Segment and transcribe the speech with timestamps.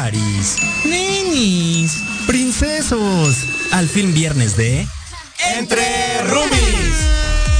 [0.00, 1.90] Caris, nenis,
[2.24, 3.34] princesos.
[3.72, 4.86] Al fin viernes de
[5.56, 6.94] Entre Roomies.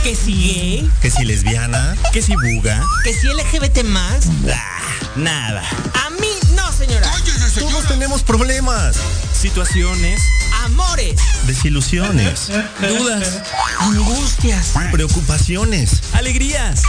[0.05, 4.26] Que si gay, que si lesbiana, que si buga, Que si LGBT más.
[4.55, 4.81] ah,
[5.17, 5.64] nada.
[6.06, 7.11] A mí no, señora.
[7.58, 8.94] Todos tenemos problemas,
[9.37, 10.20] situaciones,
[10.64, 12.50] Amores, desilusiones,
[12.81, 13.43] dudas,
[13.81, 14.75] angustias.
[14.93, 16.82] preocupaciones, alegrías.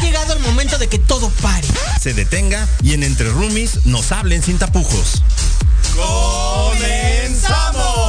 [0.00, 1.68] Ha llegado el momento de que todo pare.
[2.00, 5.22] Se detenga y en Entre Roomies nos hablen sin tapujos.
[5.94, 7.99] ¡Comenzamos!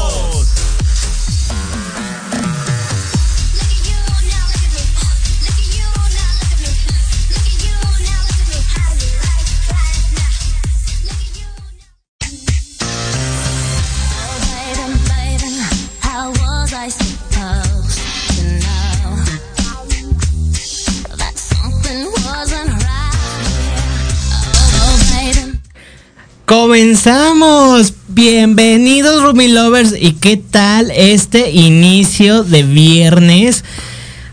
[26.51, 27.93] Comenzamos.
[28.09, 29.95] Bienvenidos Rumi Lovers.
[29.97, 33.63] ¿Y qué tal este inicio de viernes?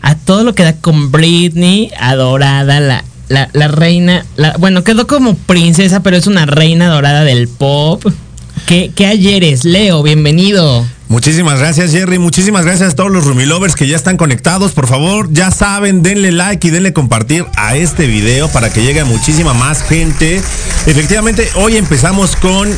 [0.01, 4.25] A todo lo que da con Britney, adorada, la, la, reina.
[4.57, 8.03] bueno, quedó como princesa, pero es una reina dorada del pop.
[8.67, 9.63] ¿Qué, qué ayeres?
[9.63, 10.85] Leo, bienvenido.
[11.09, 12.19] Muchísimas gracias, Jerry.
[12.19, 14.73] Muchísimas gracias a todos los Rumilovers que ya están conectados.
[14.73, 18.99] Por favor, ya saben, denle like y denle compartir a este video para que llegue
[18.99, 20.39] a muchísima más gente.
[20.85, 22.69] Efectivamente, hoy empezamos con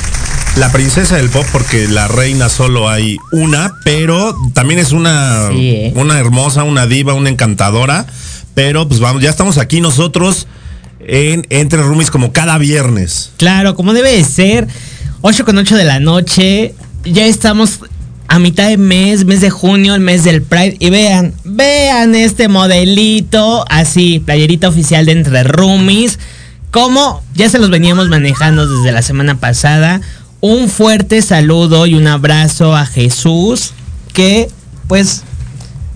[0.56, 5.69] la princesa del pop porque la reina solo hay una, pero también es una, Sí,
[5.69, 5.94] ¿eh?
[5.95, 8.06] una hermosa, una diva, una encantadora.
[8.54, 10.48] pero pues vamos, ya estamos aquí nosotros
[11.01, 13.31] en Entre Roomies como cada viernes.
[13.36, 14.69] Claro, como debe de ser.
[15.19, 16.74] 8 con 8 de la noche.
[17.04, 17.80] Ya estamos
[18.31, 20.78] a mitad de mes, mes de junio, el mes del Pride.
[20.80, 26.18] Y vean, vean este modelito, así, playerita oficial de Entre Roomies.
[26.72, 30.00] Como ya se los veníamos manejando desde la semana pasada.
[30.39, 33.74] Un fuerte saludo y un abrazo a Jesús,
[34.13, 34.48] que
[34.88, 35.24] pues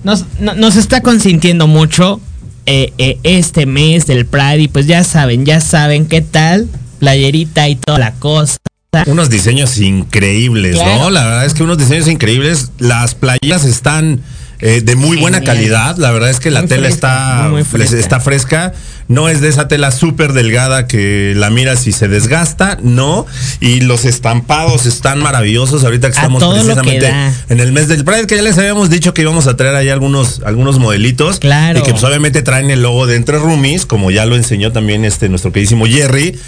[0.04, 2.20] nos, no- nos está consintiendo mucho
[2.66, 4.60] eh, eh, este mes del Pride.
[4.64, 6.68] Y pues ya saben, ya saben qué tal,
[7.00, 8.58] playerita y toda la cosa.
[9.08, 11.04] Unos diseños increíbles, Claro.
[11.04, 11.10] ¿no?
[11.10, 12.72] La verdad es que unos diseños increíbles.
[12.80, 14.22] Las playeras están
[14.60, 15.98] eh, de muy buena calidad.
[15.98, 16.96] La verdad es que la Muy tela fresca,
[17.40, 17.98] está, muy, fresca.
[17.98, 18.74] está fresca.
[19.08, 23.28] No es de esa tela súper delgada que la miras y se desgasta, no.
[23.60, 25.84] Y los estampados están maravillosos.
[25.84, 27.14] Ahorita que estamos que precisamente
[27.50, 29.90] en el mes del Pride, que ya les habíamos dicho que íbamos a traer ahí
[29.90, 31.38] algunos, algunos modelitos.
[31.40, 31.80] Claro.
[31.80, 35.06] Y que pues obviamente traen el logo de Entre Roomies, como ya lo enseñó también
[35.06, 36.40] este nuestro queridísimo Jerry.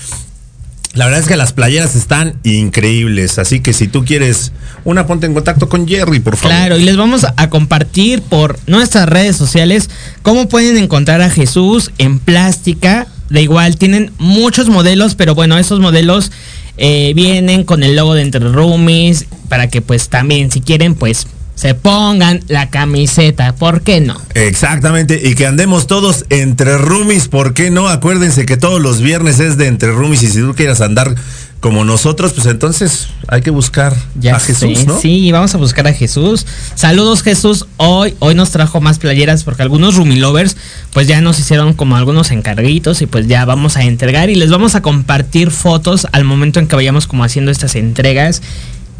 [0.97, 4.51] La verdad es que las playeras están increíbles, así que si tú quieres
[4.83, 6.57] una, ponte en contacto con Jerry, por favor.
[6.57, 9.91] Claro, y les vamos a compartir por nuestras redes sociales
[10.23, 13.05] cómo pueden encontrar a Jesús en plástica.
[13.29, 16.31] De igual, tienen muchos modelos, pero bueno, esos modelos
[16.77, 21.27] eh, vienen con el logo de Entre Roomies para que pues también si quieren pues
[21.57, 24.21] se pongan la camiseta, ¿por qué no?
[24.35, 27.89] Exactamente, y que andemos todos entre roomies, ¿por qué no?
[27.89, 31.15] Acuérdense que todos los viernes es de entre roomies y si tú quieras andar
[31.59, 33.95] como nosotros, pues entonces hay que buscar
[34.31, 35.01] a Jesús, sé, ¿no?
[35.01, 36.45] Sí, vamos a buscar a Jesús.
[36.75, 37.65] Saludos Jesús.
[37.77, 40.55] Hoy, hoy nos trajo más playeras porque algunos Rumi Lovers
[40.93, 44.51] pues ya nos hicieron como algunos encarguitos y pues ya vamos a entregar y les
[44.51, 48.43] vamos a compartir fotos al momento en que vayamos como haciendo estas entregas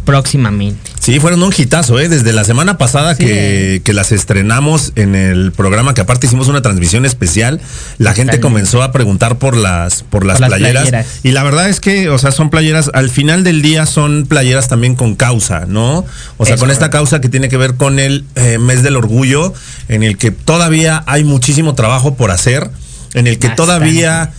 [0.07, 0.89] próximamente.
[1.01, 2.07] Sí, fueron un hitazo, ¿eh?
[2.07, 3.25] Desde la semana pasada Sí.
[3.25, 7.59] que, que las estrenamos en el programa, que aparte hicimos una transmisión especial,
[7.97, 11.05] la gente comenzó a preguntar por las, por las, Por las playeras.
[11.23, 14.69] Y la verdad es que, o sea, son playeras, al final del día son playeras
[14.69, 16.05] también con causa, ¿no?
[16.37, 19.53] O sea, con esta causa que tiene que ver con el eh, mes del orgullo,
[19.89, 22.69] en el que todavía hay muchísimo trabajo por hacer,
[23.13, 23.55] en el que Bastante.
[23.55, 24.31] todavía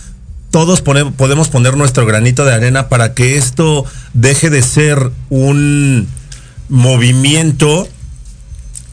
[0.51, 6.07] todos pone- podemos poner nuestro granito de arena para que esto deje de ser un
[6.69, 7.87] movimiento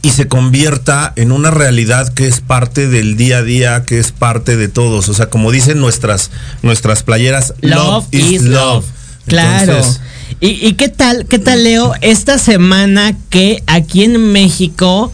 [0.03, 4.13] y se convierta en una realidad que es parte del día a día, que es
[4.13, 5.09] parte de todos.
[5.09, 6.31] O sea, como dicen nuestras,
[6.63, 8.85] nuestras playeras, Love, is love.
[9.27, 9.73] Claro.
[9.75, 10.01] Entonces,
[10.41, 11.93] ¿Y, y qué tal, qué tal, Leo?
[12.03, 15.13] Esta semana que aquí en México,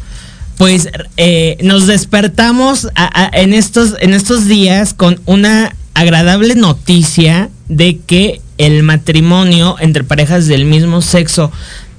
[0.59, 7.51] pues eh, nos despertamos a- a- en, estos, en estos días con una agradable noticia
[7.69, 11.51] de que el matrimonio entre parejas del mismo sexo,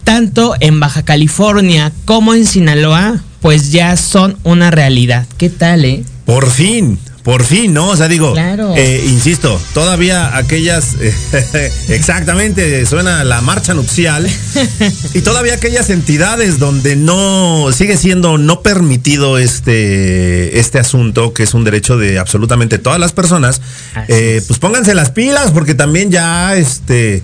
[0.04, 5.28] tanto en Baja California como en Sinaloa, pues ya son una realidad.
[5.38, 6.04] ¿Qué tal, eh?
[6.26, 7.90] Por fin, por fin, ¿no?
[7.90, 8.74] O sea, digo, Claro.
[8.76, 14.30] eh, insisto, todavía aquellas, eh, exactamente, suena la marcha nupcial,
[15.14, 21.54] y todavía aquellas entidades donde no, sigue siendo no permitido este, este asunto, que es
[21.54, 23.62] un derecho de absolutamente todas las personas,
[24.10, 24.46] eh, es.
[24.46, 27.24] pues pónganse las pilas, porque también ya, este,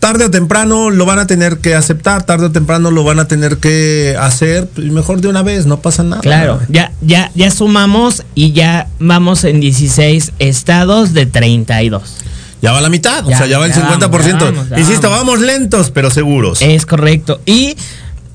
[0.00, 3.28] tarde o temprano lo van a tener que aceptar, tarde o temprano lo van a
[3.28, 6.22] tener que hacer, pues mejor de una vez, no pasa nada.
[6.22, 12.02] Claro, ya, ya, ya sumamos y ya vamos en 16 estados de 32.
[12.62, 14.00] Ya va la mitad, o sea, ya va el ya 50%.
[14.00, 15.26] vamos, ya vamos, ya Insisto, vamos.
[15.26, 16.60] vamos lentos, pero seguros.
[16.60, 17.40] Es correcto.
[17.46, 17.74] Y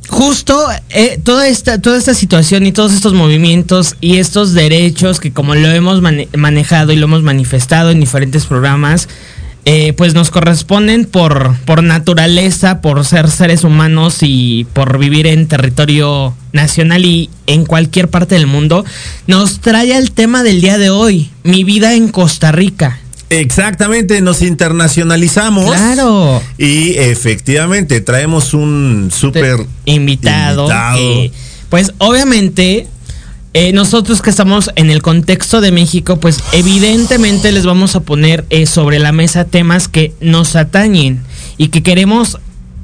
[0.07, 5.31] justo eh, toda esta toda esta situación y todos estos movimientos y estos derechos que
[5.33, 9.09] como lo hemos mane- manejado y lo hemos manifestado en diferentes programas
[9.65, 15.47] eh, pues nos corresponden por por naturaleza por ser seres humanos y por vivir en
[15.47, 18.85] territorio nacional y en cualquier parte del mundo
[19.27, 24.41] nos trae el tema del día de hoy mi vida en Costa Rica Exactamente, nos
[24.41, 25.75] internacionalizamos.
[25.75, 30.95] claro Y efectivamente, traemos un súper invitado, invitado.
[30.95, 31.31] que,
[31.69, 32.87] pues obviamente
[33.57, 38.43] eh, nosotros que estamos en el contexto de México, pues evidentemente les vamos a poner
[38.49, 41.23] eh, sobre la mesa temas que nos atañen
[41.57, 42.37] y que queremos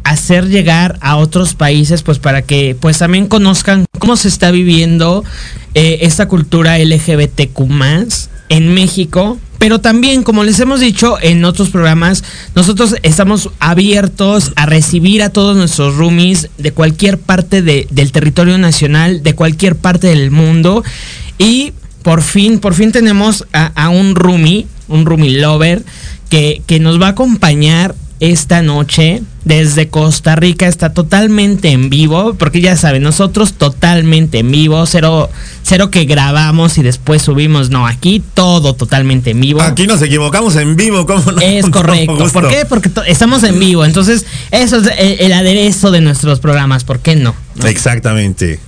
[0.06, 5.25] hacer llegar a otros países, pues para que pues también conozcan cómo se está viviendo
[5.74, 7.70] eh, esta cultura LGBTQ
[8.48, 9.38] en México.
[9.62, 12.24] Pero también, como les hemos dicho en otros programas,
[12.56, 18.58] nosotros estamos abiertos a recibir a todos nuestros roomies de cualquier parte de- del territorio
[18.58, 20.84] nacional, de cualquier parte del mundo.
[21.38, 25.84] Y por fin, por fin tenemos a, un roomie, un roomie lover,
[26.30, 32.36] que, que nos va a acompañar esta noche desde Costa Rica, está totalmente en vivo,
[32.36, 35.28] porque ya saben, nosotros totalmente en vivo, cero,
[35.63, 39.63] cero que grabamos y después subimos, no, aquí todo totalmente en vivo.
[39.63, 41.42] Aquí nos equivocamos en vivo, ¿cómo no?
[41.42, 42.30] Es correcto.
[42.32, 42.63] ¿Por qué?
[42.70, 44.88] Porque estamos en vivo, entonces eso es
[45.20, 47.34] el, aderezo de nuestros programas, ¿por qué no?
[47.63, 48.60] Exactamente.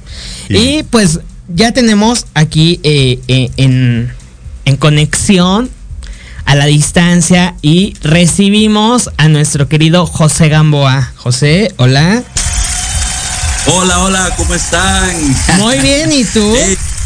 [0.49, 4.11] Y, pues ya tenemos aquí eh, eh, en,
[4.65, 5.69] en conexión
[6.45, 11.11] a la distancia y recibimos a nuestro querido José Gamboa.
[11.15, 12.23] José, hola.
[13.67, 15.15] Hola, hola, ¿cómo están?
[15.57, 16.55] Muy bien, ¿y tú?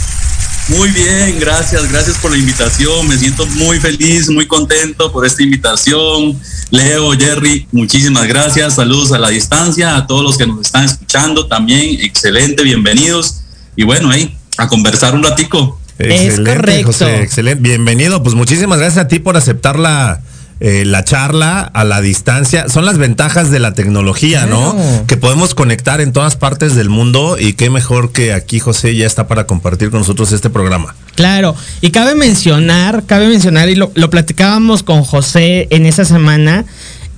[0.70, 3.08] muy bien, gracias, gracias por la invitación.
[3.08, 6.40] Me siento muy feliz, muy contento por esta invitación.
[6.72, 8.76] Leo, Jerry, muchísimas gracias.
[8.76, 12.02] Saludos a la distancia, a todos los que nos están escuchando también.
[12.02, 13.42] Excelente, bienvenidos.
[13.76, 15.77] Y bueno, ahí, a conversar un ratico.
[16.00, 17.62] Excelente, José, excelente.
[17.62, 18.22] Bienvenido.
[18.22, 20.22] Pues muchísimas gracias a ti por aceptar la,
[20.60, 22.68] eh, la charla a la distancia.
[22.68, 24.76] Son las ventajas de la tecnología, ¿no?
[25.06, 29.06] Que podemos conectar en todas partes del mundo y qué mejor que aquí José ya
[29.06, 30.96] está para compartir con nosotros este programa.
[31.14, 36.66] Claro, y cabe mencionar, cabe mencionar, y lo, platicábamos con José en esa semana,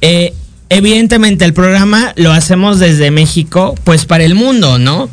[0.02, 0.34] eh,
[0.70, 5.10] evidentemente el programa lo hacemos desde México, pues para el mundo, ¿no?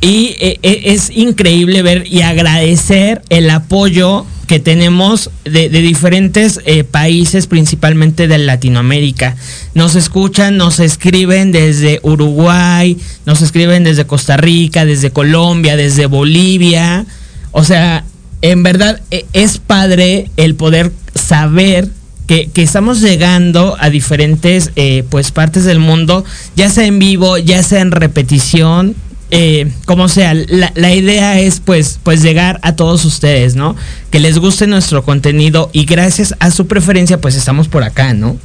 [0.00, 6.84] Y eh, eh, es increíble ver y agradecer el apoyo que tenemos de, diferentes eh,
[6.84, 9.36] países, principalmente de Latinoamérica.
[9.74, 17.04] Nos escuchan, nos escriben desde Uruguay, nos escriben desde Costa Rica, desde Colombia, desde Bolivia.
[17.50, 18.04] O sea,
[18.40, 19.02] en verdad
[19.32, 21.88] es padre el poder saber
[22.26, 24.70] que, estamos llegando a diferentes
[25.10, 26.24] pues partes del mundo,
[26.56, 28.94] ya sea en vivo, ya sea en repetición
[29.30, 33.76] eh, como sea, la, idea es pues, pues llegar a todos ustedes, ¿no?
[34.10, 38.38] Que les guste nuestro contenido y gracias a su preferencia pues estamos por acá, ¿no?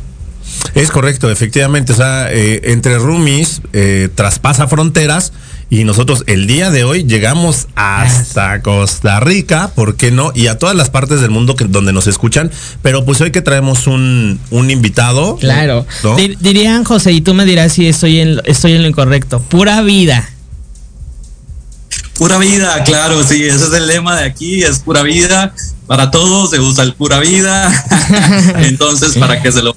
[0.75, 5.31] Es correcto, efectivamente, o sea, eh, entre roomies eh, traspasa fronteras
[5.69, 10.31] y nosotros el día de hoy llegamos hasta Costa Rica, ¿por qué no?
[10.35, 13.41] Y a todas las partes del mundo que, donde nos escuchan, pero pues hoy que
[13.41, 15.37] traemos un, un invitado.
[15.37, 15.85] Claro,
[16.39, 20.29] dirían José, y tú me dirás si estoy en, estoy en lo incorrecto, pura vida.
[22.17, 25.53] Pura vida, claro, sí, ese es el lema de aquí, es pura vida.
[25.88, 27.72] Para todos se usa el pura vida.
[28.60, 29.75] Entonces, para que se lo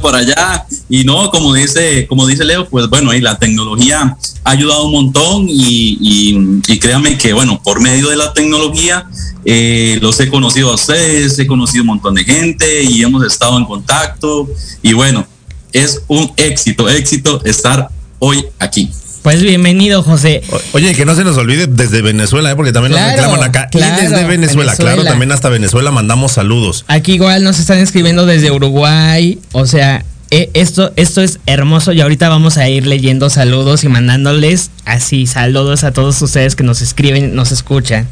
[0.00, 4.50] por allá y no como dice como dice Leo pues bueno ahí la tecnología ha
[4.50, 9.08] ayudado un montón y, créanme que bueno por medio de la tecnología
[9.44, 13.56] eh, los he conocido a ustedes he conocido un montón de gente y hemos estado
[13.58, 14.48] en contacto
[14.82, 15.24] y bueno
[15.72, 18.90] es un éxito éxito estar hoy aquí
[19.26, 20.40] pues bienvenido, José.
[20.70, 22.54] oye, que no se nos olvide desde Venezuela, ¿eh?
[22.54, 23.68] porque también nos reclaman acá.
[23.72, 26.84] y desde Venezuela, claro, también hasta Venezuela mandamos saludos.
[26.86, 29.40] Aquí igual nos están escribiendo desde Uruguay.
[29.50, 33.88] O sea, eh, esto, esto es hermoso y ahorita vamos a ir leyendo saludos y
[33.88, 38.06] mandándoles así saludos a todos ustedes que nos escriben, nos escuchan.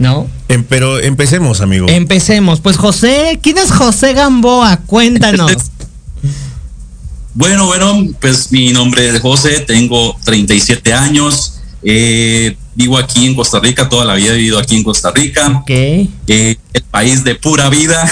[0.00, 0.28] ¿No?
[0.48, 1.86] Em, pero empecemos, amigo.
[1.88, 2.60] Empecemos.
[2.60, 4.78] Pues José, ¿quién es José Gamboa?
[4.78, 5.52] Cuéntanos.
[7.36, 13.58] Bueno, bueno, pues mi nombre es José, tengo 37 años, eh, vivo aquí en Costa
[13.58, 15.64] Rica, toda la vida he vivido aquí en Costa Rica.
[16.28, 18.08] Eh, el país de pura vida,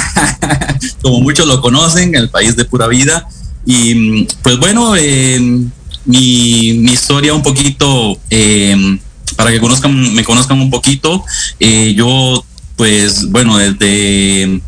[1.03, 3.29] como muchos lo conocen, el país de pura vida.
[3.65, 5.39] Y pues bueno, eh,
[6.05, 8.19] mi, mi, historia un poquito,
[9.37, 11.25] para que conozcan, me conozcan un poquito,
[11.95, 14.61] yo pues bueno, desde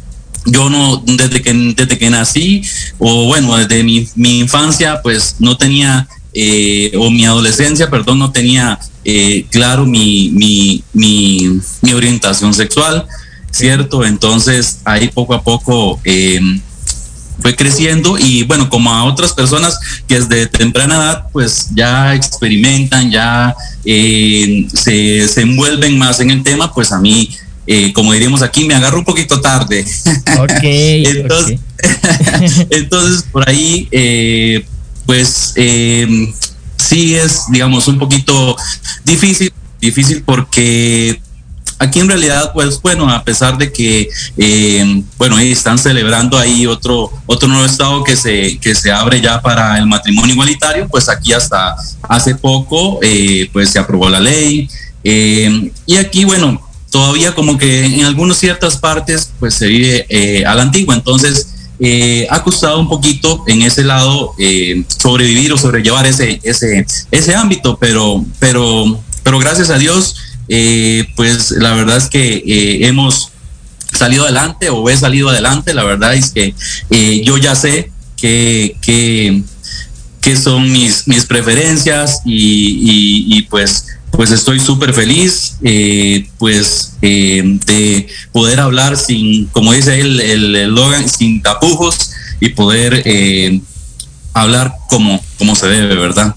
[0.47, 2.63] yo no, desde que, desde que nací,
[2.99, 8.79] o bueno, desde mi, infancia, pues no tenía, eh, o mi adolescencia, perdón, no tenía
[9.05, 13.07] eh, claro mi, mi, mi, orientación sexual,
[13.51, 14.05] ¿cierto?
[14.05, 16.41] Entonces ahí poco a poco eh,
[17.41, 23.11] fue creciendo y bueno, como a otras personas que desde temprana edad pues ya experimentan,
[23.11, 27.31] ya se, se envuelven más en el tema, pues a mí
[27.67, 29.85] eh, como diríamos aquí, me agarro un poquito tarde.
[30.63, 31.61] entonces,
[32.71, 34.65] entonces, por ahí, eh,
[35.07, 36.33] pues eh,
[36.77, 38.57] sí es, digamos, un poquito
[39.05, 41.21] difícil, difícil porque
[41.79, 44.11] aquí en realidad, pues bueno, a pesar de que,
[45.17, 49.79] bueno, están celebrando ahí otro, otro nuevo estado que se, que se abre ya para
[49.79, 53.01] el matrimonio igualitario, pues aquí hasta hace poco,
[53.53, 54.69] pues se aprobó la ley.
[55.03, 56.64] y aquí, bueno,
[56.95, 61.49] todavía como que en algunas ciertas partes pues se vive eh, a la antigua, entonces
[61.81, 67.35] eh, ha costado un poquito en ese lado eh, sobrevivir o sobrellevar ese, ese, ese
[67.35, 70.15] ámbito, pero, pero, pero gracias a Dios,
[71.17, 73.33] pues la verdad es que hemos
[73.93, 76.55] salido adelante o he salido adelante, la verdad es que
[77.25, 84.95] yo ya sé qué, qué son mis, mis preferencias y, y, pues pues estoy súper
[84.95, 92.13] feliz eh, pues eh, de poder hablar sin, como dice el, el, Logan, sin tapujos
[92.41, 93.61] y poder eh,
[94.33, 96.35] hablar como, como se debe, ¿verdad?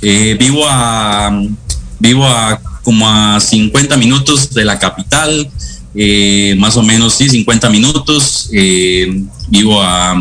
[0.00, 1.30] vivo a
[2.00, 5.48] vivo a como a 50 minutos de la capital,
[6.56, 8.50] más o menos, sí, 50 minutos.
[8.50, 10.16] vivo a,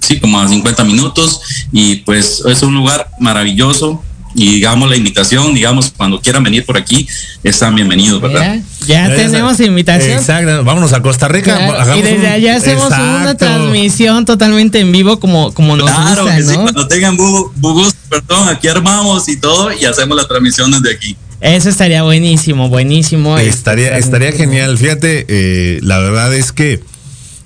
[0.00, 4.02] sí, como a 50 minutos y pues es un lugar maravilloso
[4.34, 7.08] y digamos la invitación, digamos, cuando quieran venir por aquí,
[7.42, 8.60] están bienvenidos, ¿verdad?
[8.86, 10.18] Ya, tenemos invitación.
[10.18, 11.96] Exacto, vámonos a Costa Rica.
[11.96, 16.54] y desde allá hacemos una transmisión totalmente en vivo como, como nos claro que sí,
[16.54, 21.16] cuando tengan bugos, perdón, aquí armamos y todo y hacemos la transmisión desde aquí.
[21.40, 23.38] Eso estaría buenísimo, buenísimo.
[23.38, 24.76] Estaría, estaría genial.
[24.76, 26.82] Fíjate, eh, la verdad es que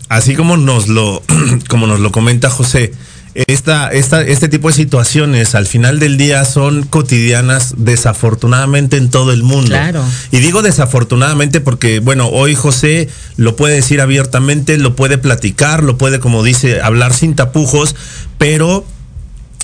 [0.08, 1.22] así como nos lo,
[1.68, 2.92] como nos lo comenta José,
[3.34, 9.32] esta, esta, este tipo de situaciones al final del día son cotidianas desafortunadamente en todo
[9.32, 9.70] el mundo.
[9.70, 10.04] Claro.
[10.30, 15.98] Y digo desafortunadamente porque, bueno, hoy José lo puede decir abiertamente, lo puede platicar, lo
[15.98, 17.96] puede, como dice, hablar sin tapujos,
[18.38, 18.86] pero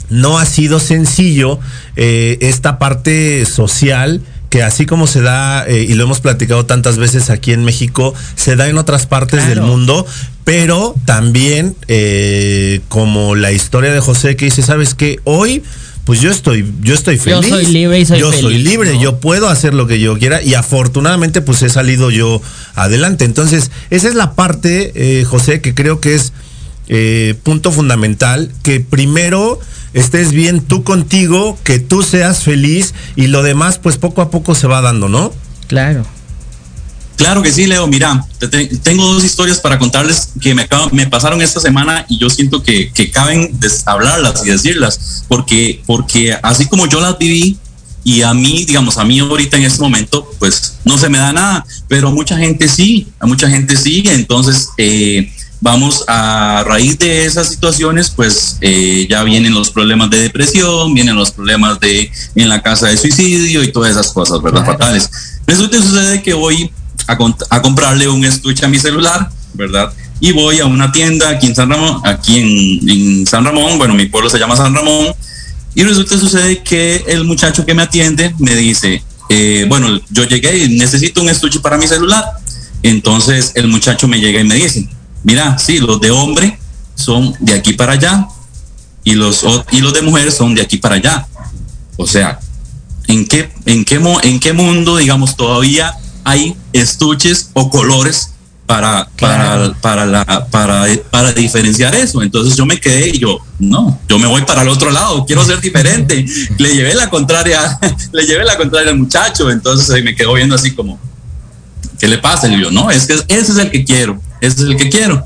[0.08, 1.60] no ha sido sencillo
[1.94, 6.98] eh, esta parte social que así como se da, eh, y lo hemos platicado tantas
[6.98, 10.04] veces aquí en México, se da en otras partes del mundo,
[10.44, 15.20] pero también eh, como la historia de José que dice, ¿sabes qué?
[15.24, 15.62] Hoy
[16.04, 17.46] pues yo estoy, yo estoy feliz.
[17.46, 20.42] Yo soy libre y soy Yo soy libre, yo puedo hacer lo que yo quiera
[20.42, 22.42] y afortunadamente pues he salido yo
[22.74, 23.24] adelante.
[23.24, 26.32] Entonces, esa es la parte, eh, José, que creo que es
[27.44, 29.60] punto fundamental, que primero
[29.94, 34.54] estés bien tú contigo, que tú seas feliz y lo demás pues poco a poco
[34.54, 35.32] se va dando, ¿no?
[35.66, 36.04] Claro.
[37.16, 37.86] Claro que sí, Leo.
[37.86, 38.24] Mira,
[38.82, 42.90] tengo dos historias para contarles que me, me pasaron esta semana y yo siento que,
[42.92, 47.58] que caben hablarlas y decirlas, porque, porque así como yo las viví,
[48.02, 51.32] y a mí, digamos, a mí ahorita en este momento, pues no se me da
[51.32, 56.98] nada, pero a mucha gente sí, a mucha gente sí, entonces eh, vamos a raíz
[56.98, 62.10] de esas situaciones, pues eh, ya vienen los problemas de depresión, vienen los problemas de
[62.34, 64.64] en la casa de suicidio y todas esas cosas, ¿verdad?
[64.64, 65.10] Fatales.
[65.46, 66.70] Resulta que sucede que voy
[67.06, 69.92] a, comprarle un estuche a mi celular, ¿verdad?
[70.18, 74.06] Y voy a una tienda aquí en San Ramón, aquí en, San Ramón, bueno, mi
[74.06, 75.14] pueblo se llama San Ramón,
[75.74, 80.24] y resulta que sucede que el muchacho que me atiende me dice, eh, bueno, yo
[80.24, 82.24] llegué y necesito un estuche para mi celular.
[82.82, 84.88] Entonces el muchacho me llega y me dice,
[85.22, 86.58] mira, sí, los de hombre
[86.94, 88.28] son de aquí para allá
[89.04, 91.26] y los, y los de mujer son de aquí para allá.
[91.96, 92.38] O sea,
[93.06, 98.30] ¿en qué, en qué, en qué mundo, digamos, todavía hay estuches o colores
[98.70, 102.22] para, para, para, la, para, para diferenciar eso.
[102.22, 105.44] Entonces yo me quedé y yo, no, yo me voy para el otro lado, quiero
[105.44, 106.24] ser diferente.
[106.58, 107.80] le llevé la contraria,
[108.12, 111.00] le llevé la contraria al muchacho, entonces ahí me quedó viendo así como,
[112.00, 112.48] ¿qué le pasa?
[112.48, 115.22] Y yo, no, es que ese es el que quiero, ese es el que quiero.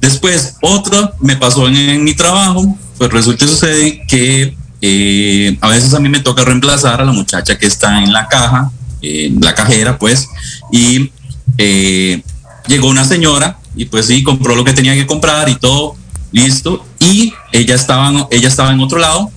[0.00, 5.94] Después, otro me pasó en, mi trabajo, pues resulta y sucede que eh, a veces
[5.94, 9.54] a mí me toca reemplazar a la muchacha que está en la caja, en la
[9.54, 10.28] cajera, pues,
[10.70, 11.10] y
[11.56, 12.22] eh,
[12.66, 15.96] llegó una señora y pues sí, compró lo que tenía que comprar y todo,
[16.32, 19.30] listo, y ella estaba, ella estaba en otro lado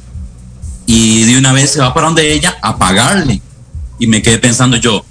[0.85, 3.41] y de una vez se va para donde ella a pagarle.
[3.99, 5.03] Y me quedé pensando yo,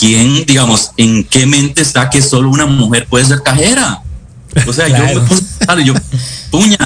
[0.00, 4.02] ¿quién, digamos, en qué mente está que solo una mujer puede ser cajera?
[4.66, 5.22] O sea, yo,
[5.84, 5.94] yo,
[6.50, 6.78] puña,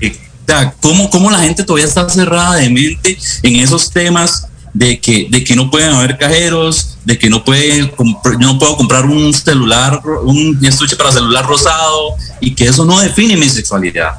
[0.00, 4.48] eh, o sea, ¿cómo, ¿cómo, la gente todavía está cerrada de mente en esos temas
[4.72, 7.92] de que, de que no pueden haber cajeros, de que no, puede,
[8.40, 13.36] no puedo comprar un celular, un estuche para celular rosado y que eso no define
[13.36, 14.18] mi sexualidad?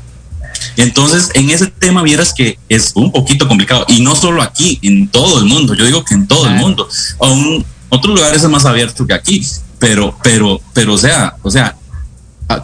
[0.75, 5.07] Entonces, en ese tema vieras que es un poquito complicado y no solo aquí, en
[5.07, 5.73] todo el mundo.
[5.73, 6.87] Yo digo que en todo el mundo.
[7.19, 9.45] Aún otros lugares es más abierto que aquí,
[9.79, 11.75] pero, pero, pero, o sea, o sea,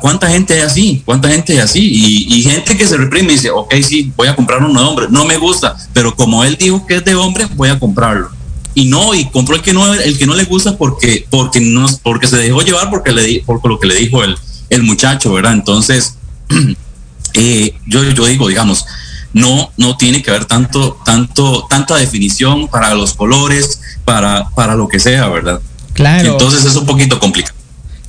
[0.01, 1.01] ¿cuánta gente hay así?
[1.05, 2.25] ¿Cuánta gente hay así?
[2.27, 5.07] Y, gente que se reprime y dice, ok, sí, voy a comprar uno de hombre,
[5.09, 8.29] no me gusta, pero como él dijo que es de hombre, voy a comprarlo.
[8.75, 11.85] Y no, y compró el que no, el que no le gusta porque, porque no,
[12.01, 15.53] porque se dejó llevar porque le por lo que le dijo el, muchacho, ¿verdad?
[15.53, 16.17] Entonces,
[17.35, 18.85] eh, yo digo, digamos,
[19.33, 24.87] no, no tiene que haber tanto, tanto, tanta definición para los colores, para, para lo
[24.87, 25.59] que sea, ¿verdad?
[25.93, 26.31] Claro.
[26.31, 27.55] Entonces es un poquito complicado.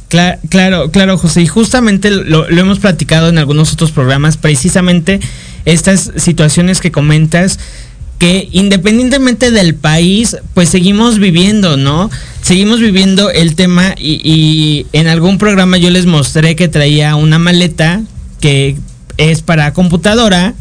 [0.08, 1.42] Claro, claro, claro, José.
[1.42, 5.18] Y justamente lo, hemos platicado en algunos otros programas, precisamente
[5.64, 7.58] estas situaciones que comentas,
[8.18, 12.10] que independientemente del país, pues seguimos viviendo, ¿no?
[12.42, 17.38] Seguimos viviendo el tema y, y en algún programa yo les mostré que traía una
[17.38, 18.02] maleta
[18.40, 18.76] que
[19.16, 20.54] es para computadora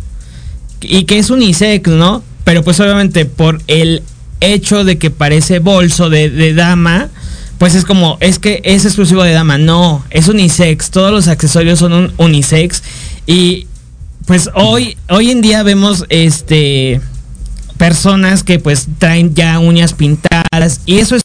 [0.84, 2.24] y que es unisex, ¿no?
[2.44, 4.04] Pero pues obviamente por el
[4.42, 7.10] hecho de que parece bolso de, de dama,
[7.58, 9.58] pues es como, es que es exclusivo de dama.
[9.58, 10.92] No, es unisex.
[10.92, 12.84] Todos los accesorios son un unisex.
[13.26, 13.68] Y
[14.26, 17.02] pues hoy, hoy en día vemos este
[17.78, 20.82] personas que pues traen ya uñas pintadas.
[20.86, 21.24] Y eso es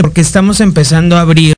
[0.00, 1.54] porque estamos empezando a abrirnos.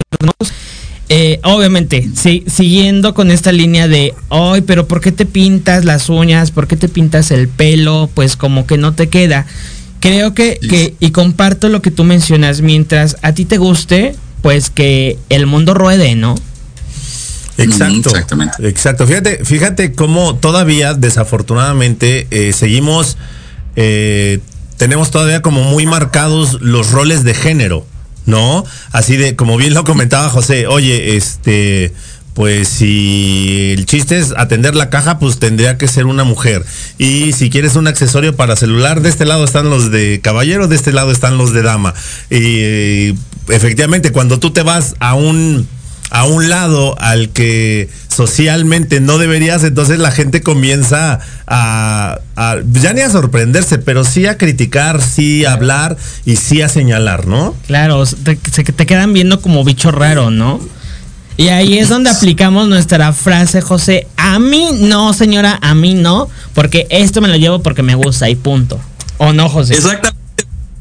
[1.15, 6.09] Eh, obviamente, sí, siguiendo con esta línea de, hoy, pero ¿por qué te pintas las
[6.09, 6.51] uñas?
[6.51, 8.09] ¿Por qué te pintas el pelo?
[8.15, 9.45] Pues como que no te queda.
[10.01, 14.71] Creo que, que, y comparto lo que tú mencionas, mientras a ti te guste, pues
[14.71, 16.35] que el mundo ruede, ¿no?
[17.59, 18.09] Exacto.
[18.09, 18.67] Exactamente.
[18.67, 19.07] Exacto.
[19.07, 23.19] Fíjate, fíjate cómo todavía, desafortunadamente, eh, seguimos,
[23.77, 24.39] eh,
[24.79, 27.87] tenemos todavía como muy marcados los roles de género,
[28.27, 28.65] ¿no?
[28.93, 31.93] Así de, como bien lo comentaba José, oye, este,
[32.35, 36.65] pues si el chiste es atender la caja, pues tendría que ser una mujer.
[36.99, 40.77] Y si quieres un accesorio para celular, de este lado están los de caballero, de
[40.77, 41.95] este lado están los de dama.
[42.31, 43.15] Y eh,
[43.49, 45.69] efectivamente, cuando tú te vas a un
[46.13, 52.93] a un lado al que socialmente no deberías, entonces la gente comienza a, a, ya
[52.93, 57.55] ni a sorprenderse, pero sí a criticar, sí a hablar y sí a señalar, ¿no?
[57.67, 60.61] Claro, te, se, te quedan viendo como bicho raro, ¿no?
[61.37, 64.07] Y ahí es donde aplicamos nuestra frase, José.
[64.17, 68.29] A mí no, señora, a mí no, porque esto me lo llevo porque me gusta
[68.29, 68.79] y punto.
[69.17, 69.75] ¿O no, José?
[69.75, 70.22] Exactamente.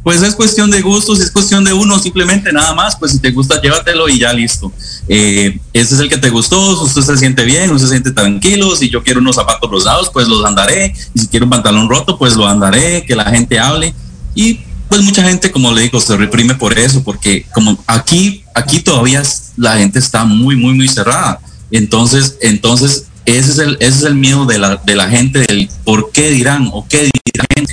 [0.04, 2.96] Pues es cuestión de gustos, es cuestión de uno, simplemente nada más.
[2.96, 4.72] Pues si te gusta, llévatelo y ya listo.
[5.08, 8.76] Eh, ese es el que te gustó, usted se siente bien, usted se siente tranquilo.
[8.76, 10.94] Si yo quiero unos zapatos rosados, pues los andaré.
[11.14, 13.94] Y si quiero un pantalón roto, pues lo andaré, que la gente hable.
[14.34, 18.82] Y pues mucha gente, como le digo, se reprime por eso, porque como aquí, aquí
[18.82, 19.24] todavía
[19.56, 21.40] la gente está muy, muy, muy cerrada.
[21.72, 25.70] Entonces, entonces ese es el, ese es el miedo de la, de la gente, del
[25.84, 27.71] por qué dirán o qué dirá la gente.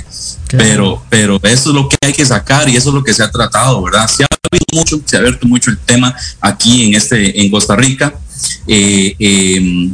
[0.48, 1.02] Claro.
[1.11, 3.22] Pero, pero eso es lo que hay que sacar y eso es lo que se
[3.22, 4.08] ha tratado, ¿verdad?
[4.08, 7.76] Se ha habido mucho, se ha abierto mucho el tema aquí en este, en Costa
[7.76, 8.14] Rica.
[8.66, 9.90] Eh, eh,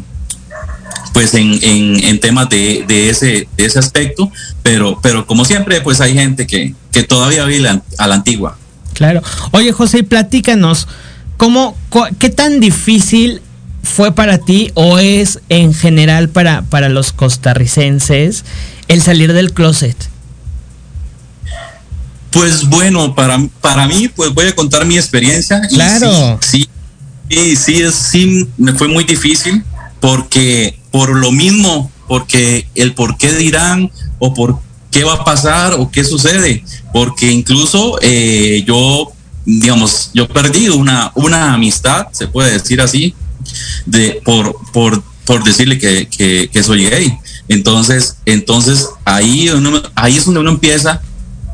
[1.13, 4.31] pues en, en, en temas de, de, ese, de ese aspecto,
[4.63, 8.59] pero, pero como siempre, pues hay gente que, que todavía vive la, a la antigua.
[8.95, 9.23] Claro.
[9.53, 10.89] Oye, José, platícanos,
[11.37, 11.77] ¿cómo,
[12.19, 13.43] ¿qué tan difícil
[13.83, 18.45] fue para ti o es en general para, para los costarricenses
[18.89, 19.97] el salir del closet?
[22.35, 25.61] Pues bueno, para, para mí, pues voy a contar mi experiencia.
[25.69, 26.41] Claro.
[26.43, 26.69] Sí,
[27.31, 29.63] sí, sí, es, sí, me fue muy difícil
[30.01, 34.59] porque por lo mismo, porque el por qué dirán o por
[34.91, 39.13] qué va a pasar o qué sucede, porque incluso eh, yo,
[39.47, 43.15] digamos, yo perdí una, una amistad, se puede decir así,
[43.87, 47.17] de, por, por, por decirle que, que, que soy gay.
[47.47, 51.01] Entonces, entonces ahí, uno, ahí es donde uno empieza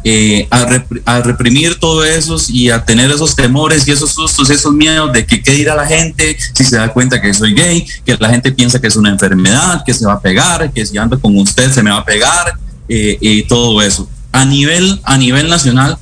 [0.02, 4.48] eh, a, rep a, reprimir todo eso y a tener esos temores y esos sustos,
[4.48, 7.86] esos miedos de que qué dirá la gente si se da cuenta que soy gay,
[8.04, 10.96] que la gente piensa que es una enfermedad, que se va a pegar, que si
[10.96, 12.54] ando con usted se me va a pegar
[12.88, 14.08] eh, y todo eso.
[14.32, 15.98] A nivel, a nivel nacional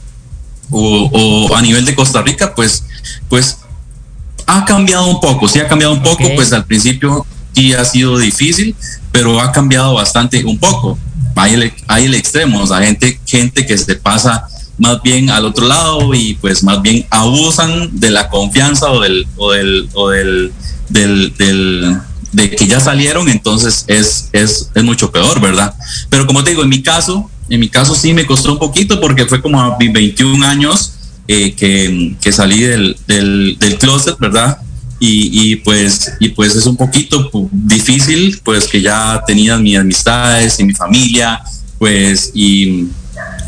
[0.70, 2.84] o, o, a nivel de Costa Rica, pues,
[3.28, 3.58] pues
[4.46, 6.37] ha cambiado un poco, sí ha cambiado un poco, okay.
[6.37, 8.76] pues al principio sí ha sido difícil,
[9.11, 10.98] pero ha cambiado bastante un poco
[11.40, 14.46] hay el, hay el extremo, o sea, gente, gente que se pasa
[14.79, 19.27] más bien al otro lado y pues más bien abusan de la confianza o del,
[19.37, 20.53] o del, o del,
[20.88, 22.01] del,
[22.33, 25.74] de que ya salieron, entonces es, es, es mucho peor, ¿verdad?
[26.09, 29.01] Pero como te digo, en mi caso, en mi caso sí me costó un poquito
[29.01, 30.92] porque fue como a mis 21 años
[31.27, 34.59] eh, que, que, salí del, del, del closet, ¿verdad?
[35.00, 40.58] Y, y, pues y pues es un poquito difícil pues que ya tenía mis amistades
[40.58, 41.40] y mi familia
[41.78, 42.88] pues y,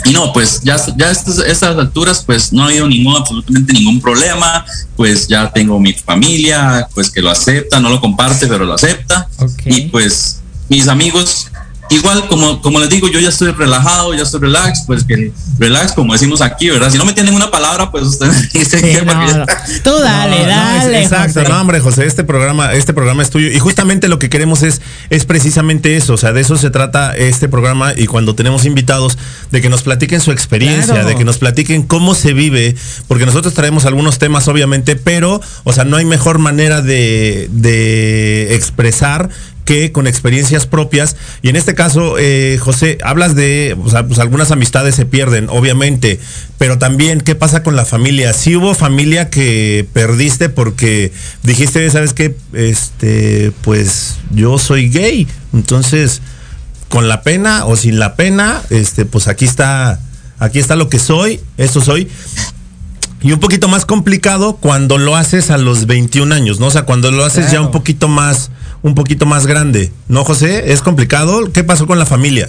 [0.05, 3.73] y no pues ya ya a estas, estas, alturas pues no ha habido ningún absolutamente
[3.73, 8.65] ningún problema pues ya tengo mi familia pues que lo acepta no lo comparte pero
[8.65, 9.75] lo acepta okay.
[9.75, 11.50] y pues mis amigos
[11.91, 15.93] igual como, como les digo, yo ya estoy relajado, ya estoy relax, pues que relax,
[15.93, 16.91] como decimos aquí, ¿verdad?
[16.91, 19.47] Si no me tienen una palabra, pues usted dice sí, que no, no.
[19.83, 21.03] Tú dale, no, dale.
[21.03, 21.53] Exacto, José.
[21.53, 23.49] no, hombre, José, este programa, este programa es tuyo.
[23.49, 26.15] Y justamente lo que queremos es, es precisamente eso.
[26.15, 27.93] O sea, de eso se trata este programa.
[27.97, 29.19] Y cuando tenemos invitados,
[29.51, 31.09] de que nos platiquen su experiencia, claro.
[31.09, 32.77] de que nos platiquen cómo se vive,
[33.09, 38.55] porque nosotros traemos algunos temas, obviamente, pero, o sea, no hay mejor manera de, de
[38.55, 39.29] expresar
[39.65, 41.17] que con experiencias propias.
[41.43, 45.49] Y en este caso, eh, José, hablas de, o sea, pues algunas amistades se pierden,
[45.49, 46.19] obviamente,
[46.59, 48.33] pero también, ¿qué pasa con la familia?
[48.33, 52.37] Si ¿Sí hubo familia que perdiste porque dijiste, ¿sabes qué?
[52.53, 56.21] Este, pues yo soy gay, Entonces,
[56.89, 60.01] con la pena o sin la pena, este, pues aquí está,
[60.39, 62.09] aquí está lo que soy, eso soy.
[63.23, 66.67] Y un poquito más complicado cuando lo haces a los 21 años, ¿no?
[66.67, 68.51] O sea, cuando lo haces ya un poquito más,
[68.83, 70.73] un poquito más grande, ¿no, José?
[70.73, 71.53] ¿Es complicado?
[71.53, 72.49] ¿Qué pasó con la familia?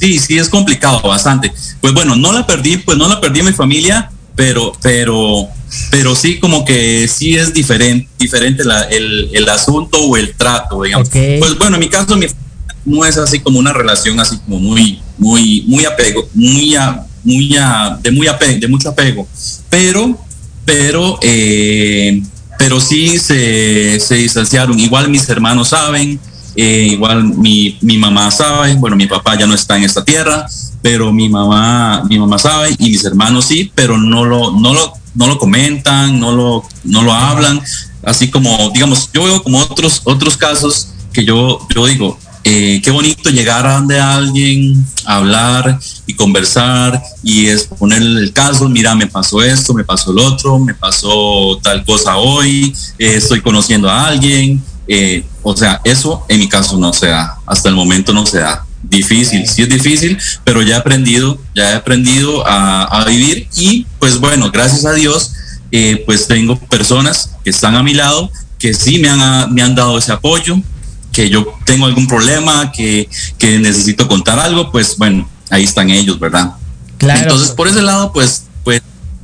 [0.00, 1.52] Sí, sí, es complicado, bastante.
[1.80, 5.48] Pues bueno, no la perdí, pues no la perdí mi familia, pero, pero,
[5.90, 11.08] pero sí como que sí es diferente, diferente el, asunto o el trato, digamos.
[11.08, 12.18] Pues bueno, en mi caso
[12.84, 16.76] no es así como una relación así como muy, muy, muy apego, muy,
[17.22, 17.56] muy,
[18.02, 19.26] de muy apego, de mucho apego,
[19.70, 20.18] pero,
[20.64, 22.22] pero, eh,
[22.58, 24.78] pero sí se, se distanciaron.
[24.78, 26.18] Igual mis hermanos saben,
[26.56, 30.46] eh, igual mi, mi mamá sabe, bueno, mi papá ya no está en esta tierra,
[30.82, 34.92] pero mi mamá, mi mamá sabe y mis hermanos sí, pero no lo, no lo,
[35.14, 37.60] no lo comentan, no lo, no lo hablan,
[38.04, 42.90] así como, digamos, yo veo como otros, otros casos que yo, yo digo, eh, qué
[42.90, 49.42] bonito llegar a donde alguien, hablar y conversar y exponer el caso, mira, me pasó
[49.42, 54.62] esto, me pasó el otro, me pasó tal cosa hoy, eh, estoy conociendo a alguien,
[54.86, 58.40] eh, o sea, eso en mi caso no se da, hasta el momento no se
[58.40, 58.66] da.
[58.82, 64.20] Difícil, sí es difícil, pero ya he aprendido, ya he aprendido a, vivir y pues
[64.20, 65.32] bueno, gracias a Dios,
[66.04, 69.96] pues tengo personas que están a mi lado, que sí me han, me han dado
[69.96, 70.58] ese apoyo,
[71.14, 76.18] que yo tengo algún problema, que, que necesito contar algo, pues bueno, ahí están ellos,
[76.18, 76.54] ¿verdad?
[76.98, 77.22] Claro.
[77.22, 78.82] Entonces, por ese lado, pues, pues,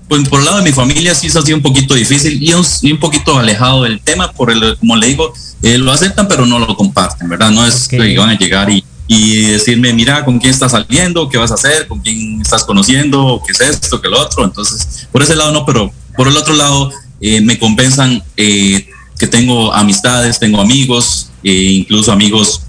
[0.09, 2.53] pues por el lado de mi familia sí se ha sido un poquito difícil y
[2.55, 6.29] un, y un poquito alejado del tema, por el, como le digo, eh, lo aceptan,
[6.29, 7.51] pero no lo comparten, ¿verdad?
[7.51, 11.37] No es que van a llegar y y decirme, mira, con quién estás saliendo, qué
[11.37, 14.45] vas a hacer, con quién estás conociendo, qué es esto, qué es lo otro.
[14.45, 18.89] Entonces, por ese lado no, pero por el otro lado eh, me compensan eh,
[19.21, 22.63] que tengo amistades, tengo amigos, eh, incluso amigos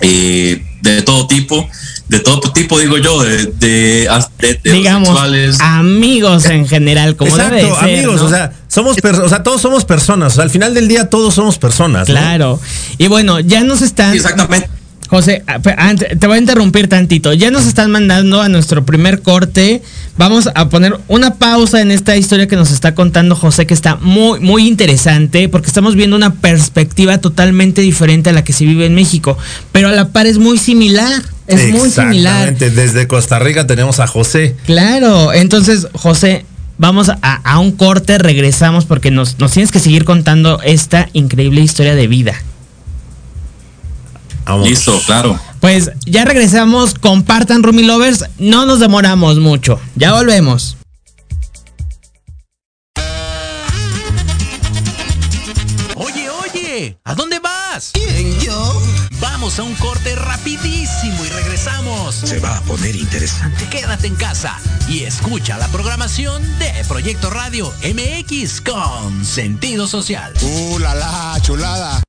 [0.00, 1.68] de todo tipo,
[2.08, 4.08] de todo tipo digo yo, de, de,
[4.64, 5.16] digamos
[5.60, 10.50] amigos en general, como Exacto, amigos, o sea, somos, o sea, todos somos personas, al
[10.50, 12.06] final del día todos somos personas.
[12.06, 12.60] Claro.
[12.98, 14.14] Y bueno, ya nos están.
[14.14, 14.81] Exactamente
[15.12, 17.34] José, ah, te voy a interrumpir tantito.
[17.34, 19.82] Ya nos están mandando a nuestro primer corte.
[20.16, 23.96] Vamos a poner una pausa en esta historia que nos está contando José, que está
[23.96, 28.86] muy, muy interesante, porque estamos viendo una perspectiva totalmente diferente a la que se vive
[28.86, 29.36] en México.
[29.70, 31.22] Pero a la par es muy similar.
[31.46, 32.56] Es muy similar.
[32.56, 34.56] Desde Costa Rica tenemos a José.
[34.64, 35.34] Claro.
[35.34, 36.46] Entonces, José,
[36.78, 41.94] vamos a, un corte, regresamos porque nos, nos tienes que seguir contando esta increíble historia
[41.94, 42.34] de vida.
[44.64, 45.38] Listo, claro.
[45.60, 50.76] Pues ya regresamos, compartan Rumi Lovers, no nos demoramos mucho, ya volvemos.
[55.96, 57.90] Oye, oye, ¿a dónde vas?
[57.92, 58.82] ¿Quién, yo?
[59.20, 62.14] Vamos a un corte rapidísimo y regresamos.
[62.14, 63.68] Se va a poner interesante.
[63.70, 70.32] Quédate en casa y escucha la programación de Proyecto Radio MX con sentido social.
[70.42, 72.02] ¡Uh, la, la chulada!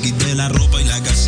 [0.00, 1.27] Que le hago por la noche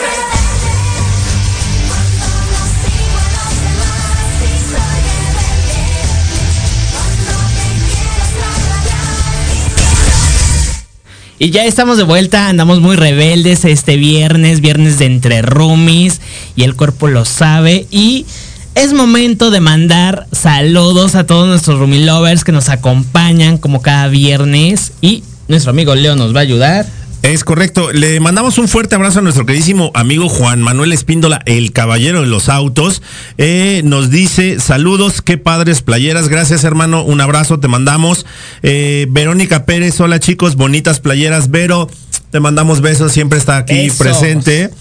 [11.43, 16.21] Y ya estamos de vuelta, andamos muy rebeldes este viernes, viernes de entre roomies
[16.55, 18.27] y el cuerpo lo sabe y
[18.75, 24.07] es momento de mandar saludos a todos nuestros roomie lovers que nos acompañan como cada
[24.07, 26.85] viernes y nuestro amigo Leo nos va a ayudar.
[27.23, 27.91] Es correcto.
[27.91, 32.27] Le mandamos un fuerte abrazo a nuestro queridísimo amigo Juan Manuel Espíndola, el caballero de
[32.27, 33.03] los autos.
[33.37, 36.29] Eh, nos dice, saludos, qué padres playeras.
[36.29, 37.03] Gracias, hermano.
[37.03, 38.25] Un abrazo, te mandamos.
[38.63, 41.51] Eh, Verónica Pérez, hola chicos, bonitas playeras.
[41.51, 41.89] Vero,
[42.31, 44.03] te mandamos besos, siempre está aquí Eso.
[44.03, 44.71] presente.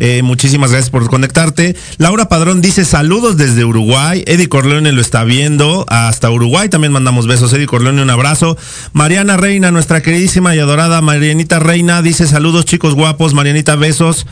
[0.00, 1.74] Eh, muchísimas gracias por conectarte.
[1.98, 4.22] Laura Padrón dice saludos desde Uruguay.
[4.26, 5.84] Eddie Corleone lo está viendo.
[5.88, 7.52] Hasta Uruguay también mandamos besos.
[7.52, 8.56] Eddie Corleone, un abrazo.
[8.92, 13.34] Mariana Reina, nuestra queridísima y adorada Marianita Reina, dice saludos chicos guapos.
[13.34, 14.26] Marianita, besos.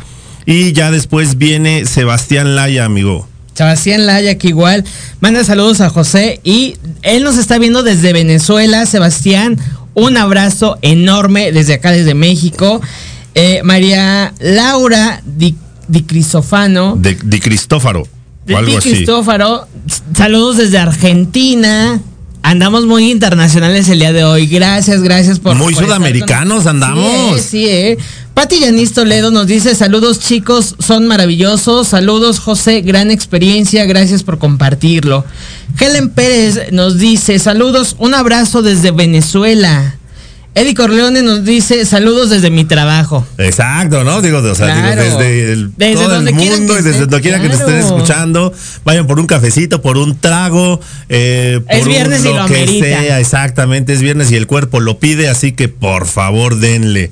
[0.47, 3.29] Y ya después viene Sebastián Laya, amigo.
[3.55, 4.85] Sebastián Laya que igual
[5.21, 8.87] manda saludos a José y él nos está viendo desde Venezuela.
[8.87, 9.59] Sebastián,
[9.95, 12.81] un abrazo enorme desde acá, desde México.
[13.39, 15.55] Eh, María Laura Di,
[15.87, 16.97] Di Crisofano.
[16.97, 18.09] De, de Cristófaro.
[18.47, 18.91] De O algo Di así.
[18.91, 19.69] Cristófaro,
[20.17, 22.01] saludos desde Argentina.
[22.43, 24.47] Andamos muy internacionales el día de hoy.
[24.47, 25.55] Gracias, gracias por.
[25.57, 27.41] Muy por sudamericanos con- andamos.
[27.41, 27.99] Sí, sí, eh.
[28.35, 31.89] Pati Yanis Toledo nos dice: Saludos, chicos, son maravillosos.
[31.89, 33.85] Saludos, José, gran experiencia.
[33.85, 35.25] Gracias por compartirlo.
[35.81, 39.97] Helen Pérez nos dice: Saludos, un abrazo desde Venezuela.
[40.57, 43.27] Eddie Corleone nos dice: Saludos desde mi trabajo.
[43.37, 44.23] Exacto, ¿no?
[44.23, 45.03] Digo, o sea, Claro.
[45.03, 47.61] digo, desde, el, Desde todo donde el mundo que y desde donde quiera que nos
[47.61, 50.81] estén escuchando, vayan por un cafecito, por un trago,
[51.11, 52.87] eh, Es por un viernes y lo que amerita.
[52.87, 57.11] sea, exactamente, es viernes y el cuerpo lo pide, así que por favor denle.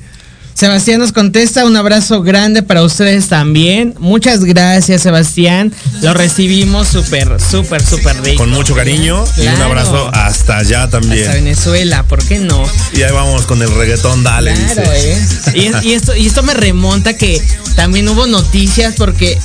[0.54, 3.94] Sebastián nos contesta, un abrazo grande para ustedes también.
[3.98, 5.72] Muchas gracias, Sebastián.
[6.00, 8.38] Lo recibimos súper, súper, súper rico.
[8.38, 11.24] Con mucho cariño y un abrazo hasta allá también.
[11.24, 12.64] Hasta Venezuela, ¿por qué no?
[12.92, 15.12] Y ahí vamos con el reggaetón, dale, Claro, dice.
[15.56, 15.72] ¿eh?
[15.82, 17.42] Y, y esto, y esto me remonta que
[17.74, 19.36] también hubo noticias porque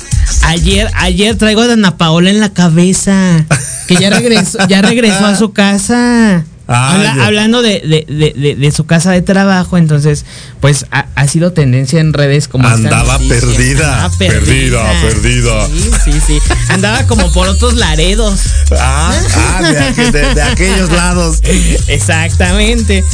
[0.42, 3.44] ayer, ayer traigo a Dana Paola en la cabeza.
[3.88, 6.44] Que ya regresó, ya regresó a su casa.
[6.72, 10.24] Ah, Habla- hablando de, de- de- de- de su casa de trabajo, entonces,
[10.60, 15.66] pues ha, ha sido tendencia en redes como Andaba perdida, Andaba perdida, perdida.
[15.66, 16.38] Sí, sí, sí.
[16.68, 18.38] Andaba como por otros laredos.
[18.78, 21.40] Ah, ah, de, aqu- de- de aquellos lados.
[21.88, 23.04] Exactamente.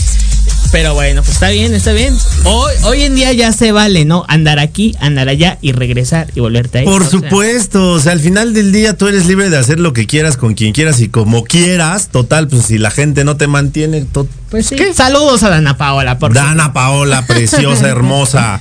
[0.72, 2.16] Pero bueno, pues está bien, está bien.
[2.44, 4.24] Hoy, hoy en día ya se vale, ¿no?
[4.28, 6.84] Andar aquí, andar allá y regresar y volverte ahí.
[6.84, 9.80] Por O sea, supuesto, o sea, al final del día tú eres libre de hacer
[9.80, 12.08] lo que quieras con quien quieras y como quieras.
[12.08, 14.04] Total, pues si la gente no te mantiene,
[14.50, 14.76] pues sí.
[14.94, 16.18] Saludos a Dana Paola.
[16.18, 16.38] Porque...
[16.38, 18.60] Dana Paola, preciosa, hermosa.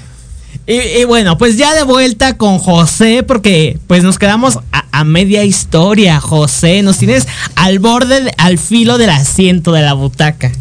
[0.67, 5.03] Y, y bueno, pues ya de vuelta con José, porque pues nos quedamos a, a
[5.03, 6.81] media historia, José.
[6.81, 10.51] Nos tienes al borde, de- al filo del asiento de la butaca.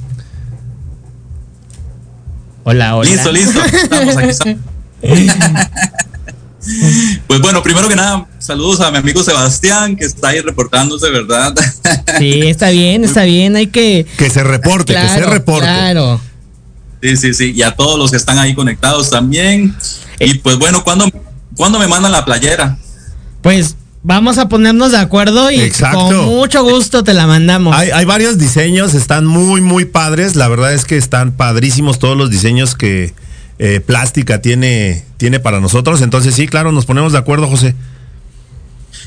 [2.65, 3.11] Hola, hola.
[3.11, 3.63] Listo, listo.
[3.65, 4.31] Estamos aquí.
[4.31, 4.59] estamos.
[7.27, 11.55] Pues bueno, primero que nada, saludos a mi amigo Sebastián, que está ahí reportándose, ¿verdad?
[12.19, 13.55] Sí, está bien, está bien.
[13.55, 14.07] Hay que.
[14.17, 15.67] Que se reporte, que se reporte.
[15.67, 16.21] Claro.
[17.03, 17.53] Sí, sí, sí.
[17.55, 19.77] Y a todos los que están ahí conectados también.
[20.19, 21.11] Y pues bueno, ¿cuándo,
[21.55, 22.79] ¿cuándo me mandan la playera?
[23.43, 25.99] Pues vamos a ponernos de acuerdo y Exacto.
[25.99, 27.75] con mucho gusto te la mandamos.
[27.75, 30.37] Hay, hay varios diseños, están muy, muy padres.
[30.37, 33.13] La verdad es que están padrísimos todos los diseños que
[33.59, 36.03] eh, Plástica tiene, tiene para nosotros.
[36.03, 37.75] Entonces, sí, claro, nos ponemos de acuerdo, José.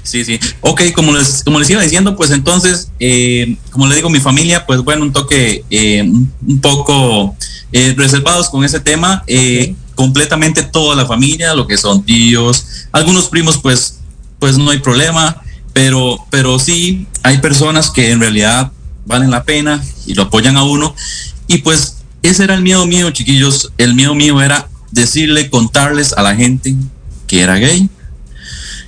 [0.04, 0.40] Sí, sí.
[0.62, 4.66] Ok, como les, como les iba diciendo, pues entonces, eh, como le digo, mi familia,
[4.66, 7.36] pues bueno, un toque eh, un poco
[7.72, 9.24] eh, reservados con ese tema.
[9.28, 13.97] eh, Completamente toda la familia, lo que son tíos, algunos primos, pues,
[14.40, 15.42] pues no hay problema,
[15.74, 18.72] pero, pero sí hay personas que en realidad
[19.06, 20.94] valen la pena y lo apoyan a uno.
[21.48, 23.72] Y pues ese era el miedo mío, chiquillos.
[23.78, 26.76] El miedo mío era decirle, contarles a la gente
[27.28, 27.90] que era gay.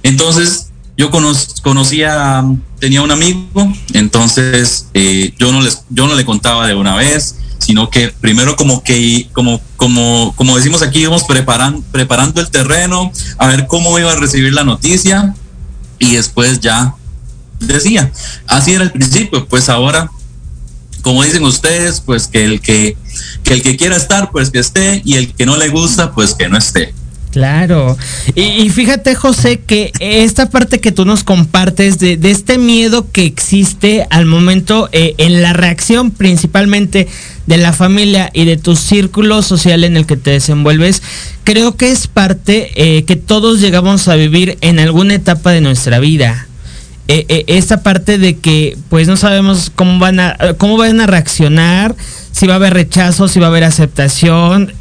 [0.04, 2.44] Entonces, yo conocía,
[2.80, 7.36] tenía un amigo, entonces eh, yo, no les, yo no le contaba de una vez,
[7.58, 13.12] sino que primero como que, como, como, como decimos aquí, íbamos preparando, preparando el terreno,
[13.38, 15.36] a ver cómo iba a recibir la noticia
[16.00, 16.96] y después ya
[17.60, 18.12] decía,
[18.48, 20.10] así era el principio, pues ahora,
[21.02, 22.98] como dicen ustedes, pues que el que,
[23.44, 26.34] que el que quiera estar, pues que esté, y el que no le gusta, pues
[26.34, 26.94] que no esté.
[27.40, 27.98] Claro.
[28.36, 34.06] Y, fíjate, José, que esta parte que tú nos compartes de, este miedo que existe
[34.10, 37.08] al momento eh, en la reacción principalmente
[37.46, 41.02] de la familia y de tu círculo social en el que te desenvuelves,
[41.46, 46.00] creo que es parte eh, que todos llegamos a vivir en alguna etapa de nuestra
[46.00, 46.46] vida.
[47.08, 50.20] Eh, esta parte de que pues no sabemos cómo van
[50.58, 51.96] cómo van a reaccionar
[52.32, 54.74] si va a haber rechazo si va a haber aceptación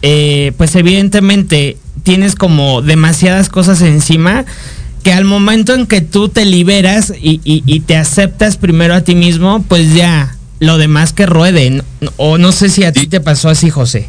[0.56, 4.44] pues evidentemente tienes como demasiadas cosas encima
[5.02, 9.64] que al momento en que tú te liberas y, te aceptas primero a ti mismo,
[9.68, 11.82] pues ya lo demás que rueden.
[12.16, 14.08] O no sé si a ti te pasó así, José.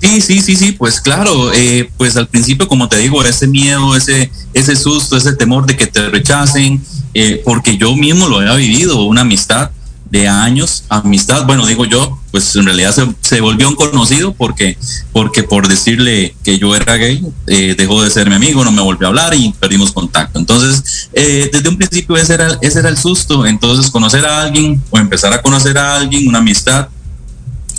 [0.00, 3.94] Sí, sí, sí, sí, pues claro, eh, pues al principio, como te digo, ese miedo,
[3.94, 6.82] ese, ese susto, ese temor de que te rechacen,
[7.12, 9.70] eh, porque yo mismo lo había vivido, una amistad
[10.10, 14.76] de años, amistad, bueno, digo yo, pues en realidad se, volvió un conocido porque,
[15.12, 18.82] porque por decirle que yo era gay, eh, dejó de ser mi amigo, no me
[18.82, 20.40] volvió a hablar y perdimos contacto.
[20.40, 24.82] Entonces, eh, desde un principio ese era, ese era el susto, entonces conocer a alguien
[24.90, 26.88] o empezar a conocer a alguien, una amistad,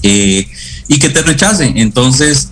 [0.02, 0.48] eh,
[0.88, 1.74] y que te rechace.
[1.76, 2.50] Entonces,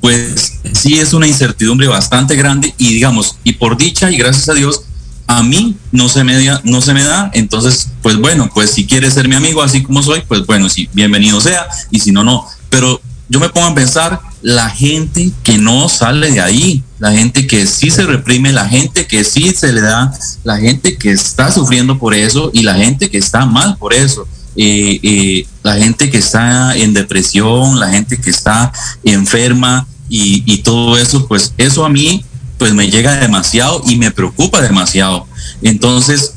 [0.00, 4.54] pues sí es una incertidumbre bastante grande y digamos, y por dicha y gracias a
[4.54, 4.82] Dios,
[5.26, 8.86] a mí no se me da, no se me da, entonces, pues bueno, pues si
[8.86, 12.22] quieres ser mi amigo así como soy, pues bueno, sí, bienvenido sea, y si no,
[12.22, 12.46] no.
[12.70, 17.46] Pero yo me pongo a pensar la gente que no sale de ahí, la gente
[17.46, 20.12] que sí se reprime, la gente que sí se le da,
[20.44, 24.28] la gente que está sufriendo por eso y la gente que está mal por eso.
[24.58, 28.72] Eh, eh, la gente que está en depresión, la gente que está
[29.04, 32.24] enferma y, y todo eso, pues eso a mí
[32.58, 35.26] pues me llega demasiado y me preocupa demasiado.
[35.62, 36.34] Entonces,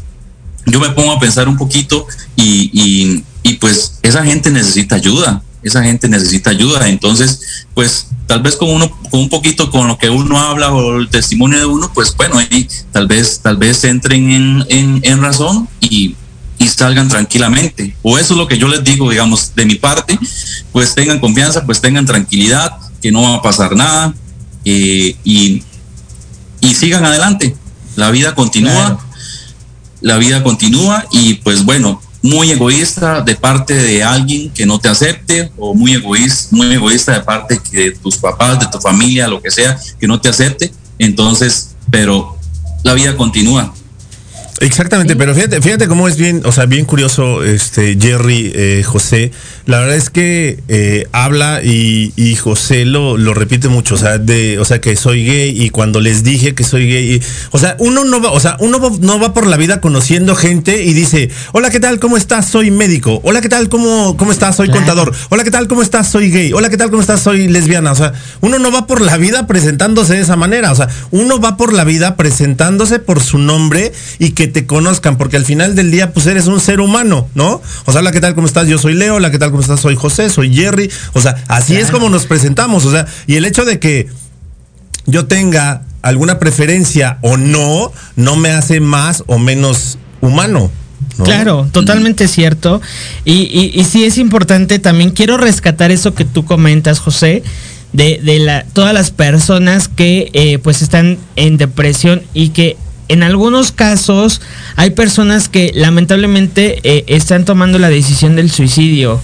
[0.66, 2.06] yo me pongo a pensar un poquito
[2.36, 3.24] y,
[3.60, 6.88] pues esa gente necesita ayuda, esa gente necesita ayuda.
[6.88, 10.98] Entonces, pues tal vez con uno, con un poquito con lo que uno habla o
[10.98, 12.38] el testimonio de uno, pues bueno,
[12.92, 14.32] tal vez, tal vez entren
[14.70, 16.16] en, en, razón y,
[16.58, 17.96] y, salgan tranquilamente.
[18.02, 20.18] O eso es lo que yo les digo, digamos, de mi parte,
[20.72, 24.14] pues tengan confianza, pues tengan tranquilidad, que no va a pasar nada.
[24.66, 25.64] Eh, y
[26.62, 27.56] y sigan adelante.
[27.96, 29.00] La vida continúa,
[30.02, 34.90] la vida continúa y pues bueno, muy egoísta de parte de alguien que no te
[34.90, 39.42] acepte o muy egoísta, muy egoísta de parte de tus papás, de tu familia, lo
[39.42, 40.72] que sea, que no te acepte.
[40.98, 42.38] Entonces, pero
[42.84, 43.74] la vida continúa.
[44.62, 49.32] Exactamente, pero fíjate, fíjate cómo es bien, o sea, bien curioso, este Jerry, eh, José.
[49.66, 54.60] La verdad es que eh, habla y, José lo, lo repite mucho, o sea, de,
[54.60, 58.04] o sea, que soy gay y cuando les dije que soy gay, o sea, uno
[58.04, 61.70] no va, o sea, uno no va por la vida conociendo gente y dice, hola,
[61.70, 62.00] ¿qué tal?
[62.00, 62.48] ¿Cómo estás?
[62.48, 63.22] Soy médico.
[63.24, 63.70] Hola, ¿qué tal?
[63.70, 64.58] ¿Cómo, cómo estás?
[64.58, 65.14] Soy contador.
[65.30, 65.68] Hola, ¿qué tal?
[65.68, 66.10] ¿Cómo estás?
[66.10, 66.52] Soy gay.
[66.52, 66.90] Hola, ¿qué tal?
[66.90, 67.22] ¿Cómo estás?
[67.22, 67.92] Soy lesbiana.
[67.92, 71.40] O sea, uno no va por la vida presentándose de esa manera, o sea, uno
[71.40, 75.76] va por la vida presentándose por su nombre y que te conozcan, porque al final
[75.76, 77.62] del día, pues eres un ser humano, ¿no?
[77.86, 78.36] O sea, hola, ¿qué tal?
[78.36, 78.68] ¿Cómo estás?
[78.68, 79.52] Yo soy Leo, hola, ¿qué tal?
[79.52, 79.80] ¿Cómo estás?
[79.80, 80.90] Soy José, soy Jerry.
[81.14, 84.08] O sea, así es como nos presentamos, o sea, y el hecho de que
[85.06, 90.72] yo tenga alguna preferencia o no, no me hace más o menos humano.
[91.24, 92.82] Claro, totalmente cierto.
[93.26, 97.44] Y, y, sí es importante, también quiero rescatar eso que tú comentas, José,
[97.92, 102.78] de, de la, todas las personas que eh, pues están en depresión y que
[103.10, 104.42] en algunos casos
[104.76, 109.20] hay personas que lamentablemente eh, están tomando la decisión del suicidio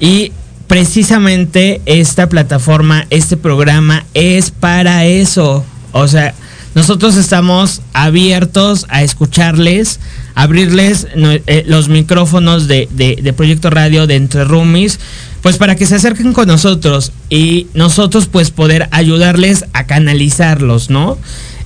[0.00, 0.32] y
[0.66, 5.64] precisamente esta plataforma, este programa es para eso.
[5.92, 6.34] O sea,
[6.74, 10.00] nosotros estamos abiertos a escucharles,
[10.34, 14.98] abrirles eh, los micrófonos de, Proyecto Radio de Entre Roomies,
[15.42, 21.18] pues para que se acerquen con nosotros y nosotros pues poder ayudarles a canalizarlos, ¿no?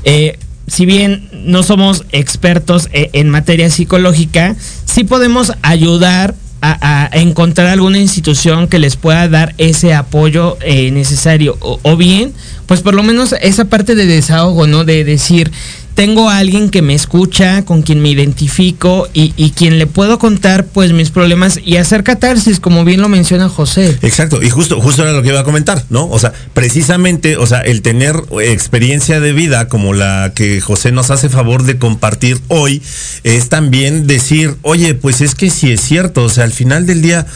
[0.05, 0.39] Eh,
[0.69, 7.99] si bien no somos expertos e, en materia psicológica, sí podemos ayudar a, encontrar alguna
[7.99, 11.57] institución que les pueda dar ese apoyo eh, necesario.
[11.61, 12.33] O, bien,
[12.67, 14.85] pues por lo menos esa parte de desahogo, ¿no?
[14.85, 15.53] De decir,
[15.99, 20.21] tengo a alguien que me escucha, con quien me identifico y, y quien le puedo
[20.21, 23.99] contar pues mis problemas y hacer catarsis, como bien lo menciona José.
[24.03, 26.09] Exacto, y justo, justo era lo que iba a comentar, ¿no?
[26.09, 31.11] O sea, precisamente, o sea, el tener experiencia de vida como la que José nos
[31.11, 32.81] hace favor de compartir hoy,
[33.25, 37.03] es también decir, oye, pues es que sí es cierto, o sea, al final del
[37.03, 37.27] día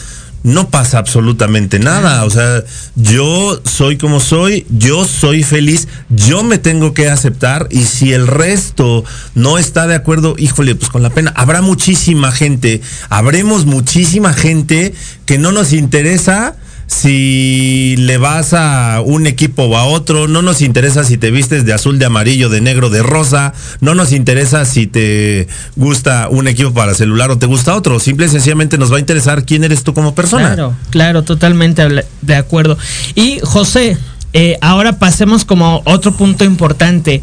[0.43, 2.25] no pasa absolutamente nada.
[2.25, 2.63] O sea,
[2.95, 8.27] yo soy como soy, yo soy feliz, yo me tengo que aceptar y si el
[8.27, 9.03] resto
[9.35, 11.33] no está de acuerdo, híjole, pues con la pena.
[11.35, 14.93] Habrá muchísima gente, habremos muchísima gente
[15.25, 16.55] que no nos interesa
[16.87, 21.65] si le vas a un equipo o a otro, no nos interesa si te vistes
[21.65, 26.47] de azul, de amarillo, de negro, de rosa, no nos interesa si te gusta un
[26.47, 29.63] equipo para celular o te gusta otro, simple y sencillamente nos va a interesar quién
[29.63, 30.47] eres tú como persona.
[30.47, 32.77] Claro, claro, totalmente de acuerdo.
[33.15, 33.97] Y José,
[34.33, 37.21] eh, ahora pasemos como otro punto importante.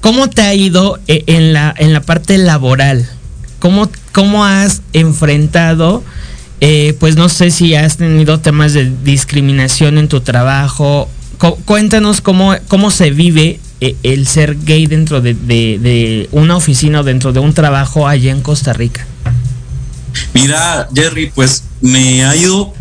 [0.00, 3.08] ¿Cómo te ha ido eh, en, la, en la parte laboral?
[3.58, 6.02] ¿Cómo, cómo has enfrentado
[6.60, 11.08] eh, pues no sé si has tenido temas de discriminación en tu trabajo.
[11.64, 17.32] cuéntanos cómo, cómo se vive eh, el ser gay dentro de, una oficina o dentro
[17.32, 19.06] de un trabajo allá en Costa Rica.
[20.34, 22.74] Mira, Jerry, pues me ha ido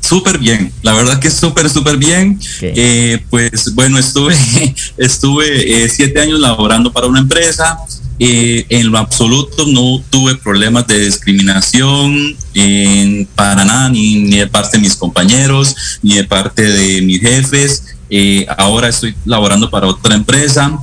[0.00, 2.38] súper bien, la verdad que súper, súper bien.
[2.60, 4.36] Eh, pues bueno, estuve,
[4.98, 7.78] estuve siete años laborando para una empresa,
[8.24, 14.76] eh, en lo absoluto no tuve problemas de discriminación en, para nada, ni, de parte
[14.76, 17.96] de mis compañeros, ni de parte de mis jefes.
[18.10, 20.78] Eh, ahora estoy laborando para otra empresa,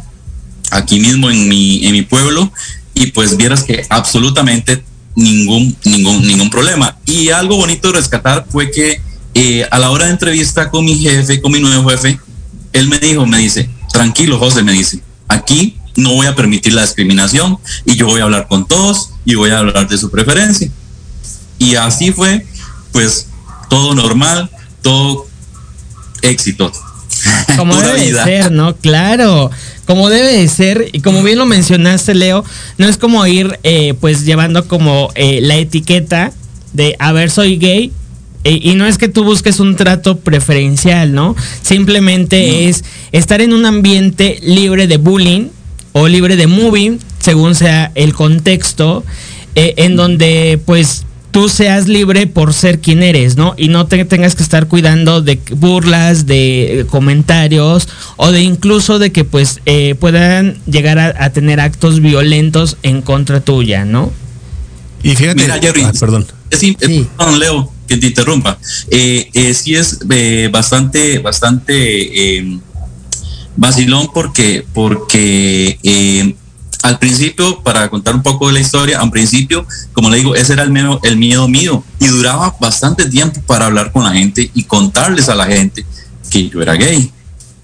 [0.70, 2.52] aquí mismo en mi, en mi pueblo,
[2.94, 4.84] y pues vieras que absolutamente
[5.16, 6.98] ningún, ningún, ningún problema.
[7.06, 9.00] Y algo bonito de rescatar fue que
[9.34, 12.20] eh, a la hora de entrevista con mi jefe, con mi nuevo jefe,
[12.74, 16.82] él me dijo, me dice, tranquilo José, me dice, aquí no voy a permitir la
[16.82, 20.70] discriminación y yo voy a hablar con todos y voy a hablar de su preferencia.
[21.58, 22.46] Y así fue,
[22.92, 23.28] pues
[23.70, 24.50] todo normal,
[24.82, 25.28] todo
[26.22, 26.72] éxito.
[27.58, 28.76] Como debe de ser, ¿no?
[28.76, 29.52] Claro,
[29.86, 32.46] como debe de ser, y como bien lo mencionaste, Leo,
[32.78, 36.32] no es como ir eh, pues llevando como eh, la etiqueta
[36.74, 37.92] de, a ver, soy gay,
[38.44, 41.36] y no es que tú busques un trato preferencial, ¿no?
[41.62, 45.50] Simplemente es estar en un ambiente libre de bullying,
[45.92, 49.04] o libre de movie, según sea el contexto,
[49.56, 53.54] eh, en donde pues tú seas libre por ser quien eres, ¿no?
[53.58, 57.88] Y no te tengas que estar cuidando de burlas, de comentarios
[58.18, 63.42] o de incluso de que pues eh, puedan llegar a, tener actos violentos en contra
[63.42, 64.12] tuya, ¿no?
[65.04, 66.28] Y fíjate, Mira, Jerry, ah, perdón.
[66.52, 66.76] sí.
[67.38, 68.58] Leo, que te interrumpa.
[68.92, 70.00] Eh, sí es
[70.52, 72.60] bastante, bastante
[73.60, 76.36] vacilón porque, porque eh,
[76.82, 80.54] al principio, para contar un poco de la historia, al principio, como le digo, ese
[80.54, 84.50] era el miedo, el miedo mío y duraba bastante tiempo para hablar con la gente
[84.54, 85.86] y contarles a la gente
[86.30, 87.12] que yo era gay.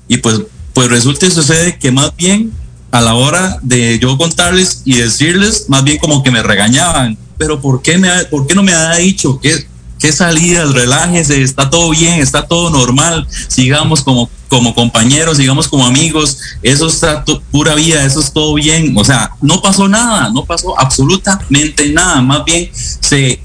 [0.10, 0.42] Y pues,
[0.74, 2.52] pues resulta y sucede que más bien
[2.92, 7.62] a la hora de yo contarles y decirles, más bien como que me regañaban, pero
[7.62, 9.40] ¿por qué, me, por qué no me ha dicho?
[9.40, 9.66] ¿Qué,
[9.98, 10.74] qué salidas?
[10.74, 16.88] Relájese, está todo bien, está todo normal, sigamos como como compañeros, digamos como amigos, eso
[16.88, 21.92] está pura vida, eso es todo bien, o sea, no pasó nada, no pasó absolutamente
[21.92, 23.40] nada, más bien se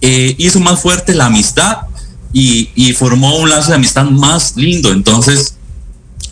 [0.00, 1.78] eh, hizo más fuerte la amistad
[2.32, 5.56] y, formó un lazo de amistad más lindo, entonces,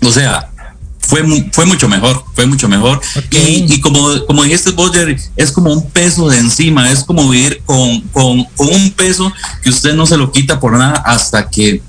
[0.03, 0.51] o sea,
[0.99, 3.01] fue, fue mucho mejor, fue mucho mejor.
[3.31, 4.93] Y, como, como dijiste vos,
[5.37, 9.71] es como un peso de encima, es como vivir con, con, con un peso que
[9.71, 11.83] usted no se lo quita por nada hasta que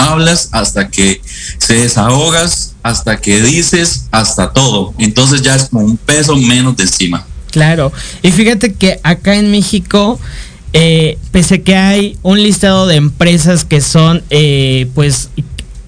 [0.00, 1.20] hablas, hasta que
[1.58, 4.94] se desahogas, hasta que dices, hasta todo.
[4.98, 7.26] Entonces ya es como un peso menos de encima.
[7.50, 7.92] Claro.
[8.22, 10.18] Y fíjate que acá en México,
[10.72, 15.30] eh, pese que hay un listado de empresas que son, eh, pues,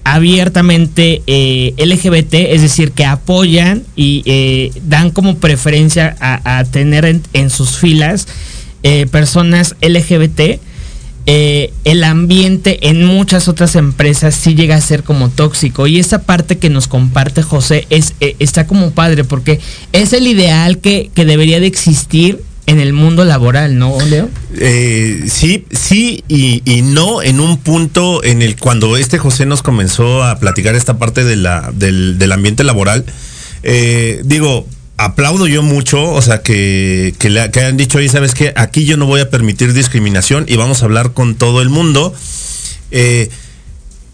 [0.05, 7.49] abiertamente eh, LGBT, es decir, que apoyan y dan como preferencia a, tener en, en,
[7.49, 8.27] sus filas
[9.11, 10.59] personas LGBT
[11.25, 15.87] eh, el ambiente en muchas otras empresas sí llega a ser como tóxico.
[15.87, 19.59] Y esa parte que nos comparte José es, eh, está como padre, porque
[19.93, 24.29] es el ideal que, debería de existir en el mundo laboral, ¿no, Leo?
[24.57, 30.23] Eh, sí, sí y, no en un punto en el cuando este José nos comenzó
[30.23, 33.05] a platicar esta parte la, del, del ambiente laboral,
[34.25, 34.67] digo,
[35.03, 38.97] aplaudo yo mucho, o sea, que, que, le, que dicho, ahí, sabes que aquí yo
[38.97, 42.13] no voy a permitir discriminación y vamos a hablar con todo el mundo.
[42.91, 43.29] Eh,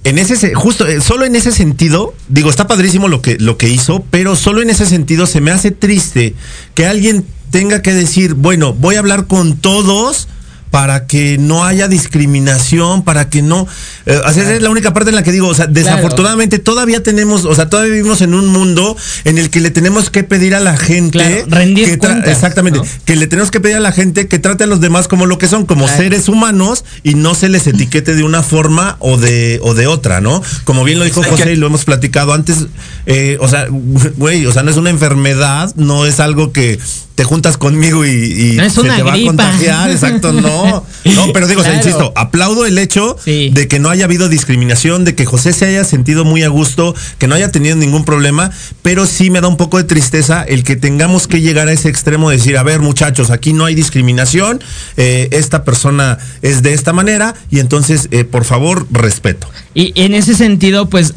[0.03, 3.67] en ese justo eh, solo en ese sentido digo está padrísimo lo que lo que
[3.67, 6.35] hizo pero solo en ese sentido se me hace triste
[6.73, 10.29] que alguien tenga que decir bueno voy a hablar con todos
[10.71, 13.67] para que no haya discriminación, para que no...
[14.05, 17.55] Eh, es la única parte en la que digo, o sea, desafortunadamente todavía tenemos, o
[17.55, 20.77] sea, todavía vivimos en un mundo en el que le tenemos que pedir a la
[20.77, 21.45] gente...
[21.47, 24.79] rendir que Exactamente, que le tenemos que pedir a la gente que trate a los
[24.81, 28.43] demás como lo que son, como seres humanos y no se les etiquete de una
[28.43, 30.41] forma o de, o de otra, ¿no?
[30.63, 32.67] Como bien lo dijo José y lo hemos platicado antes,
[33.05, 36.79] eh, o sea, güey, o sea, no es una enfermedad, no es algo que
[37.19, 40.85] te juntas conmigo y, se te va a contagiar, exacto, no.
[41.03, 45.25] No, pero digo, insisto, aplaudo el hecho de que no haya habido discriminación, de que
[45.25, 48.51] José se haya sentido muy a gusto, que no haya tenido ningún problema,
[48.83, 51.89] pero sí me da un poco de tristeza el que tengamos que llegar a ese
[51.89, 54.63] extremo de decir, a ver muchachos, aquí no hay discriminación,
[54.95, 59.49] eh, esta persona es de esta manera y entonces, eh, por favor, respeto.
[59.73, 61.15] Y en ese sentido, pues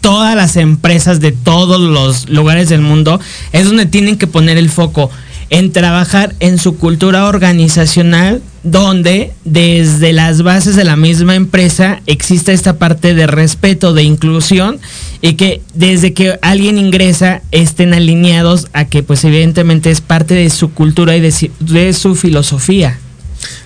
[0.00, 3.20] todas las empresas de todos los lugares del mundo
[3.52, 5.10] es donde tienen que poner el foco
[5.50, 12.52] en trabajar en su cultura organizacional donde desde las bases de la misma empresa exista
[12.52, 14.78] esta parte de respeto, de inclusión
[15.20, 20.50] y que desde que alguien ingresa estén alineados a que pues evidentemente es parte de
[20.50, 22.98] su cultura y de, de su filosofía.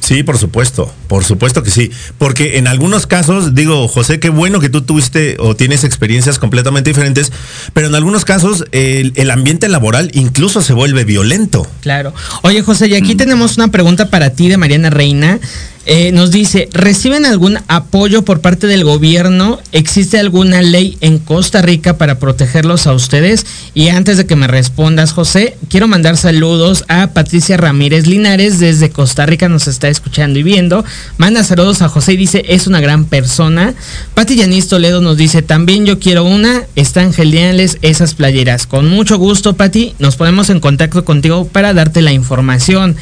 [0.01, 1.91] Sí, por supuesto, por supuesto que sí.
[2.19, 6.91] Porque en algunos casos, digo, José, qué bueno que tú tuviste o tienes experiencias completamente
[6.91, 7.33] diferentes,
[7.73, 11.67] pero en algunos casos el, ambiente laboral incluso se vuelve violento.
[11.81, 12.15] Claro.
[12.43, 13.19] Oye, José, y aquí mm.
[13.19, 15.41] tenemos una pregunta para ti de Mariana Reina.
[15.87, 19.61] Eh, nos dice, ¿reciben algún apoyo por parte del gobierno?
[19.73, 23.45] ¿Existe alguna ley en Costa Rica para protegerlos a ustedes?
[23.75, 28.89] Y antes de que me respondas, José, quiero mandar saludos a Patricia Ramírez Linares desde
[28.89, 30.85] Costa Rica, nos está escuchando y viendo.
[31.19, 33.75] Manda saludos a José y dice, es una gran persona.
[34.15, 38.67] Pati Yanis Toledo nos dice, también yo quiero una, están geniales esas playeras.
[38.67, 42.97] Con mucho gusto, Pati, nos ponemos en contacto contigo para darte la información.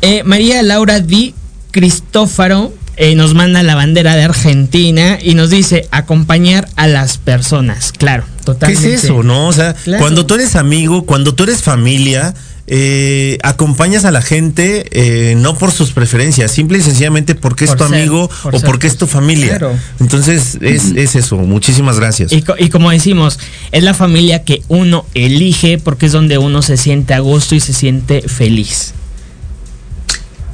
[0.00, 1.34] Eh, María Laura Di
[1.74, 7.90] Cristófaro eh, nos manda la bandera de Argentina y nos dice acompañar a las personas.
[7.90, 8.80] Claro, totalmente.
[8.80, 9.48] ¿Qué es eso, no?
[9.48, 12.32] O sea, cuando tú eres amigo, cuando tú eres familia,
[12.68, 17.74] eh, acompañas a la gente eh, no por sus preferencias, simple y sencillamente porque es
[17.74, 19.58] tu amigo o porque es tu familia.
[19.98, 22.30] Entonces es, es, eso, muchísimas gracias.
[22.30, 23.40] Y, y, como decimos,
[23.72, 27.60] es la familia que uno elige porque es donde uno se siente a gusto y
[27.60, 28.94] se siente feliz.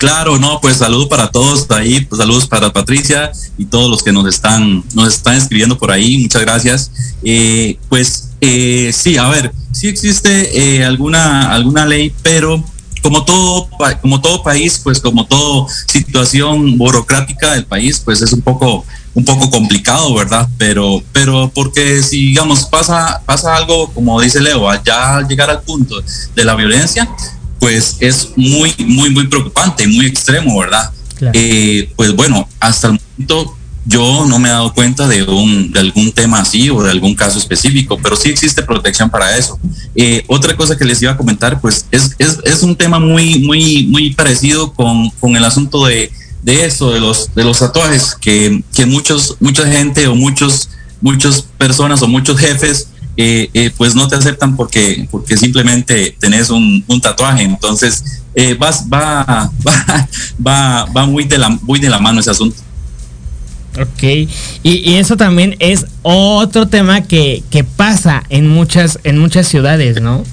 [0.00, 4.12] Claro, no, pues saludos para todos ahí, pues saludos para Patricia y todos los que
[4.12, 6.90] nos están, nos están escribiendo por ahí, muchas gracias.
[7.22, 12.64] Eh, pues eh, sí, a ver, sí existe eh, alguna, alguna ley, pero
[13.02, 13.68] como todo,
[14.00, 19.26] como todo país, pues como toda situación burocrática del país, pues es un poco, un
[19.26, 20.48] poco complicado, ¿verdad?
[20.56, 26.02] Pero, pero porque si digamos pasa, pasa algo, como dice Leo, ya llegar al punto
[26.34, 27.06] de la violencia,
[27.60, 30.90] pues es muy, muy, muy preocupante, muy extremo, ¿verdad?
[31.34, 35.80] Eh, pues bueno, hasta el momento yo no me he dado cuenta de, un, de
[35.80, 39.58] algún tema así o de algún caso específico, pero sí existe protección para eso.
[39.94, 43.40] Eh, otra cosa que les iba a comentar, pues es, es, es un tema muy,
[43.40, 46.10] muy, muy parecido con, con el asunto de,
[46.42, 51.42] de, eso, de los, de los tatuajes, que, que muchos, mucha gente o muchos, muchas
[51.58, 52.89] personas o muchos jefes
[53.22, 57.42] eh, eh, pues no te aceptan porque, porque simplemente tenés un, tatuaje.
[57.42, 59.50] Entonces, eh, vas, va,
[60.46, 62.56] va, va, muy, de la, muy de la mano ese asunto.
[63.78, 64.28] Ok, y,
[64.62, 70.24] y, eso también es otro tema que, que pasa en muchas, en muchas ciudades, ¿no?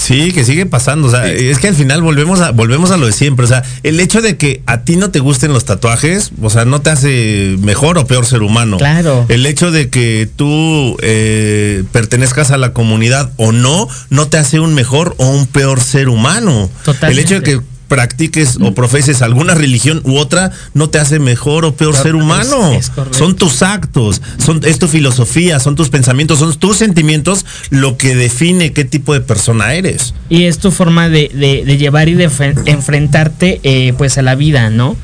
[0.00, 1.08] Sí, que sigue pasando.
[1.08, 3.44] O sea, es que al final volvemos a, volvemos a lo de siempre.
[3.44, 6.64] O sea, el hecho de que a ti no te gusten los tatuajes, o sea,
[6.64, 8.78] no te hace mejor o peor ser humano.
[8.78, 9.26] Claro.
[9.28, 14.58] El hecho de que tú eh, pertenezcas a la comunidad o no, no te hace
[14.58, 16.70] un mejor o un peor ser humano.
[16.82, 17.20] Totalmente.
[17.20, 21.64] El hecho de que practiques o profeses alguna religión u otra no te hace mejor
[21.64, 22.78] o peor ser humano.
[23.10, 28.14] son tus actos, son, es tu filosofía, son tus pensamientos, son tus sentimientos lo que
[28.14, 30.14] define qué tipo de persona eres.
[30.28, 31.28] Y es tu forma de,
[31.78, 32.30] llevar y de
[32.66, 34.96] enfrentarte eh, pues a la vida, ¿no?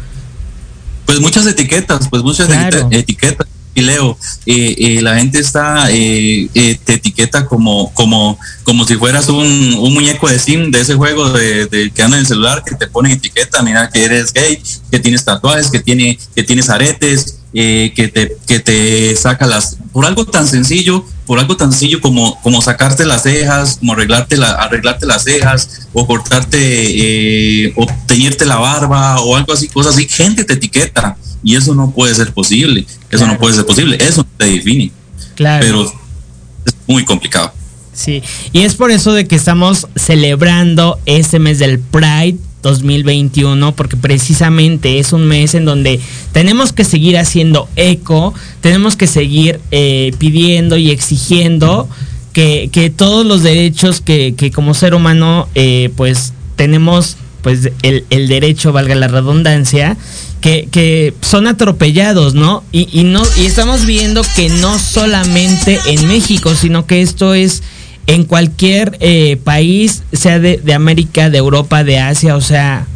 [1.07, 2.49] Pues muchas etiquetas, pues muchas
[2.93, 6.49] etiquetas y leo, eh, eh, la gente está, eh,
[6.83, 11.29] te etiqueta como, como, como si fueras un, un, muñeco de sim de ese juego
[11.29, 14.99] de, que anda en el celular que te pone etiqueta, mira que eres gay, que
[14.99, 20.25] tienes tatuajes, que, tiene, que tienes aretes, que, te, que te saca las, por algo
[20.25, 25.05] tan sencillo, por algo tan sencillo como, como sacarte las cejas, como arreglarte, la, arreglarte
[25.05, 30.55] las cejas, o cortarte, o teñirte la barba, o algo así, cosas así, gente te
[30.55, 33.33] etiqueta y eso no puede ser posible, eso Claro.
[33.35, 34.91] no puede ser posible, eso no te define,
[35.37, 35.65] Claro.
[35.65, 37.53] pero es muy complicado.
[37.95, 38.23] Sí,
[38.53, 44.99] y es por eso de que estamos celebrando este mes del Pride 2021, porque precisamente
[44.99, 46.01] es un mes en donde
[46.33, 51.89] tenemos que seguir haciendo eco, tenemos que seguir eh, pidiendo y exigiendo
[52.33, 57.17] que, que todos los derechos que, que como ser humano eh, pues tenemos
[57.47, 59.97] pues el, el derecho, valga la redundancia,
[60.41, 62.65] que, que son atropellados, ¿no?
[62.73, 67.63] Y, y no y estamos viendo que no solamente en México, sino que esto es
[68.09, 72.89] en cualquier eh, país, sea de, de América, de Europa, de Asia, o sea,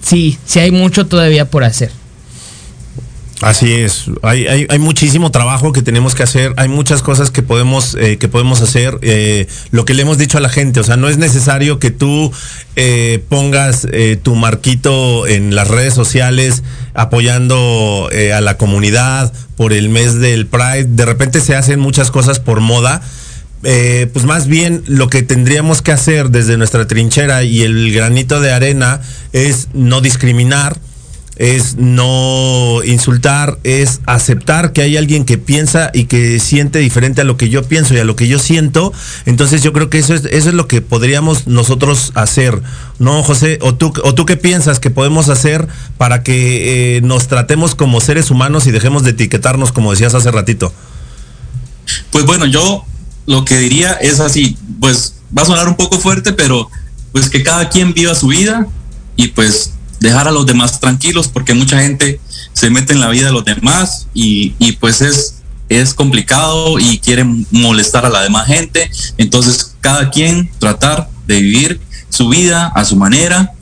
[0.00, 1.90] sí, sí hay mucho todavía por hacer.
[3.42, 7.94] Así es, hay, hay, muchísimo trabajo que tenemos que hacer, hay muchas cosas que podemos,
[8.00, 8.98] eh, que podemos hacer.
[9.02, 11.90] eh, lo que le hemos dicho a la gente, o sea, no es necesario que
[11.90, 12.32] tú
[12.76, 13.86] eh, pongas
[14.22, 16.62] tu marquito en las redes sociales
[16.94, 20.84] apoyando a la comunidad por el mes del Pride.
[20.84, 23.02] De repente se hacen muchas cosas por moda.
[23.62, 28.52] Pues más bien lo que tendríamos que hacer desde nuestra trinchera y el granito de
[28.52, 29.00] arena
[29.32, 30.78] es no discriminar,
[31.36, 37.24] es no insultar, es aceptar que hay alguien que piensa y que siente diferente a
[37.24, 38.92] lo que yo pienso y a lo que yo siento.
[39.26, 42.62] Entonces yo creo que eso es, eso es lo que podríamos nosotros hacer.
[42.98, 43.58] ¿No, José?
[43.60, 45.68] ¿O tú, o tú qué piensas que podemos hacer
[45.98, 50.30] para que eh, nos tratemos como seres humanos y dejemos de etiquetarnos como decías hace
[50.30, 50.72] ratito?
[52.10, 52.84] Pues bueno, yo
[53.26, 56.70] lo que diría es así, pues va a sonar un poco fuerte, pero
[57.12, 58.66] pues que cada quien viva su vida
[59.16, 62.20] y pues dejar a los demás tranquilos, porque mucha gente
[62.52, 65.36] se mete en la vida de los demás y, y pues es,
[65.68, 68.90] es complicado y quiere molestar a la demás gente.
[69.18, 73.52] Entonces, cada quien tratar de vivir su vida a su manera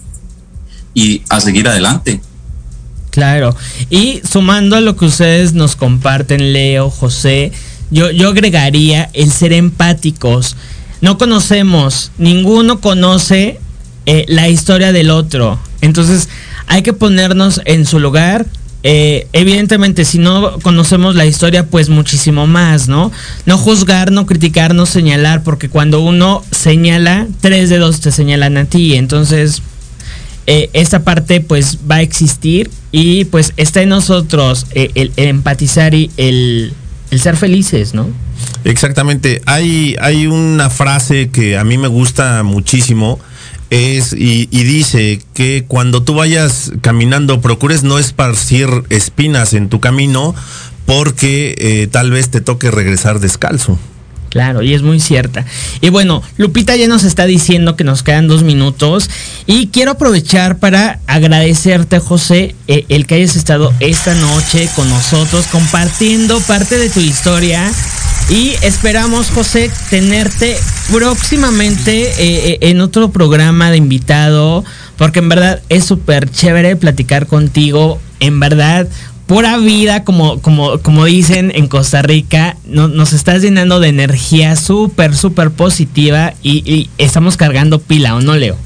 [0.94, 2.20] y a seguir adelante.
[3.10, 3.56] Claro.
[3.90, 7.52] Y sumando a lo que ustedes nos comparten, Leo, José,
[7.90, 10.56] yo, yo agregaría el ser empáticos.
[11.00, 13.60] No conocemos, ninguno conoce
[14.06, 15.58] eh, la historia del otro.
[15.84, 16.28] Entonces
[16.66, 18.46] hay que ponernos en su lugar.
[18.82, 23.10] Eh, evidentemente, si no conocemos la historia, pues muchísimo más, ¿no?
[23.46, 28.66] No juzgar, no criticar, no señalar, porque cuando uno señala, tres dedos te señalan a
[28.66, 28.94] ti.
[28.94, 29.62] Entonces,
[30.46, 35.94] eh, esta parte pues va a existir y pues está en nosotros eh, el, empatizar
[35.94, 36.74] y el,
[37.10, 38.08] el ser felices, ¿no?
[38.64, 39.40] Exactamente.
[39.46, 43.18] Hay, hay una frase que a mí me gusta muchísimo.
[43.70, 50.34] Es, y, dice que cuando tú vayas caminando, procures no esparcir espinas en tu camino
[50.86, 53.78] porque eh, tal vez te toque regresar descalzo.
[54.34, 55.44] Claro, y es muy cierta.
[55.80, 59.08] Y bueno, Lupita ya nos está diciendo que nos quedan dos minutos
[59.46, 65.46] y quiero aprovechar para agradecerte, José, eh, el que hayas estado esta noche con nosotros
[65.46, 67.70] compartiendo parte de tu historia
[68.28, 70.56] y esperamos, José, tenerte
[70.90, 74.64] próximamente eh, eh, en otro programa de invitado,
[74.96, 78.88] porque en verdad es súper chévere platicar contigo, en verdad
[79.26, 84.54] pura vida, como, como, como dicen en Costa Rica, no- nos estás llenando de energía
[84.56, 88.56] súper, súper positiva y, y estamos cargando pila, ¿o no, Leo?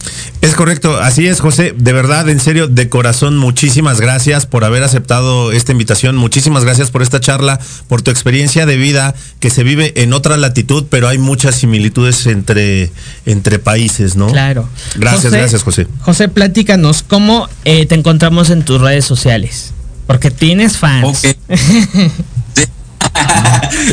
[0.41, 1.75] Es correcto, así es, José.
[1.77, 6.17] De verdad, en serio, de corazón, muchísimas gracias por haber aceptado esta invitación.
[6.17, 10.37] Muchísimas gracias por esta charla, por tu experiencia de vida que se vive en otra
[10.37, 12.91] latitud, pero hay muchas similitudes entre,
[13.27, 14.29] entre países, ¿no?
[14.29, 14.69] Claro.
[14.97, 15.87] Gracias, gracias, José.
[16.01, 19.73] José, platícanos, ¿cómo eh, te encontramos en tus redes sociales?
[20.09, 21.23] Porque tienes fans.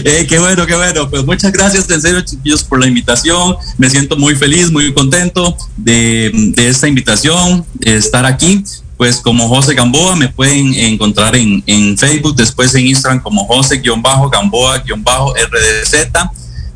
[0.03, 1.09] Eh, qué bueno, qué bueno.
[1.09, 3.55] Pues muchas gracias, en serio, chiquillos, por la invitación.
[3.77, 8.63] Me siento muy feliz, muy contento de, de esta invitación, de estar aquí.
[8.97, 15.95] Pues como José Gamboa, me pueden encontrar en, en Facebook, después en Instagram como José-Gamboa-RDZ.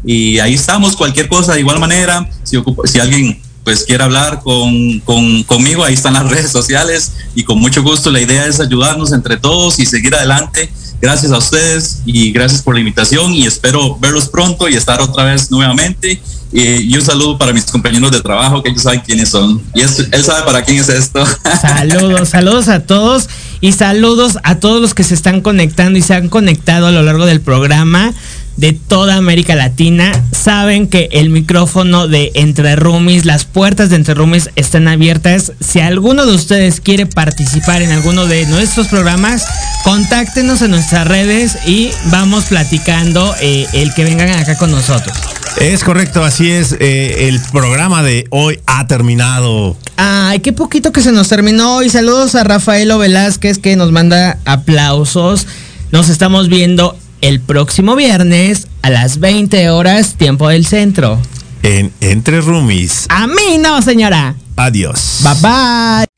[0.04, 2.30] Y ahí estamos, cualquier cosa de igual manera.
[2.44, 7.12] Si, ocupa- si alguien pues quiere hablar con, con- conmigo, ahí están las redes sociales
[7.36, 10.72] y con mucho gusto la idea es ayudarnos entre todos y seguir adelante.
[11.00, 15.24] Gracias a ustedes y gracias por la invitación y espero verlos pronto y estar otra
[15.26, 16.20] vez nuevamente.
[16.52, 19.62] Y un saludo para mis compañeros de trabajo que ellos saben quiénes son.
[19.76, 21.24] Y es- él sabe para quién es esto.
[21.62, 23.30] Saludos, saludos a todos
[23.62, 27.04] y saludos a todos los que se están conectando y se han conectado a lo
[27.04, 28.14] largo del programa
[28.60, 30.12] de toda América Latina.
[30.32, 35.54] Saben que el micrófono de Entre Rumis, las puertas de Entre Rumis están abiertas.
[35.62, 39.46] Si alguno de ustedes quiere participar en alguno de nuestros programas,
[39.86, 45.18] contáctenos en nuestras redes y vamos platicando eh, el que vengan acá con nosotros.
[45.58, 46.76] Es correcto, así es.
[46.80, 49.78] Eh, el programa de hoy ha terminado.
[49.96, 51.82] Ay, qué poquito que se nos terminó.
[51.82, 55.48] Y saludos a Rafaelo Velázquez que nos manda aplausos.
[55.92, 61.20] Nos estamos viendo el próximo viernes a las 20 horas, tiempo del centro.
[61.64, 63.06] En Entre Roomies.
[63.10, 64.36] A mí no, señora.
[64.56, 65.20] Adiós.
[65.24, 66.09] Bye bye.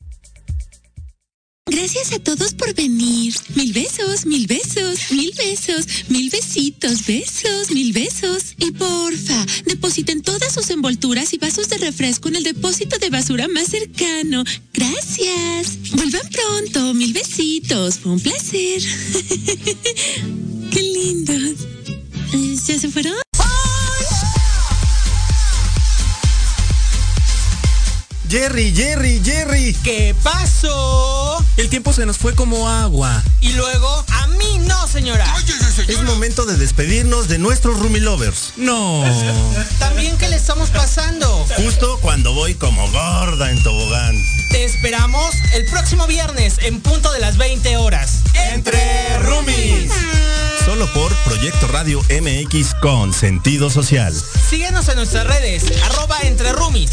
[1.92, 3.34] Gracias a todos por venir.
[3.54, 8.54] Mil besos, mil besos, mil besos, mil besitos, besos, mil besos.
[8.56, 13.46] Y porfa, depositen todas sus envolturas y vasos de refresco en el depósito de basura
[13.46, 14.42] más cercano.
[14.72, 15.90] Gracias.
[15.92, 17.98] Vuelvan pronto, mil besitos.
[17.98, 18.82] Fue un placer.
[20.70, 21.66] Qué lindos.
[22.32, 23.21] Eh, ¿Ya se fueron?
[28.32, 29.76] Jerry, Jerry, Jerry.
[29.84, 31.44] ¿Qué pasó?
[31.58, 33.22] El tiempo se nos fue como agua.
[33.42, 35.26] Y luego, a mí no, señora.
[35.86, 38.54] Es momento de despedirnos de nuestros Rumi Lovers.
[38.56, 39.04] No.
[39.78, 41.46] También que le estamos pasando.
[41.58, 44.16] Justo cuando voy como gorda en tobogán.
[44.48, 48.20] Te esperamos el próximo viernes en punto de las 20 horas.
[48.54, 49.92] Entre Roomies.
[50.64, 54.14] Solo por Proyecto Radio MX con sentido social.
[54.48, 56.92] Síguenos en nuestras redes, arroba entre roomies.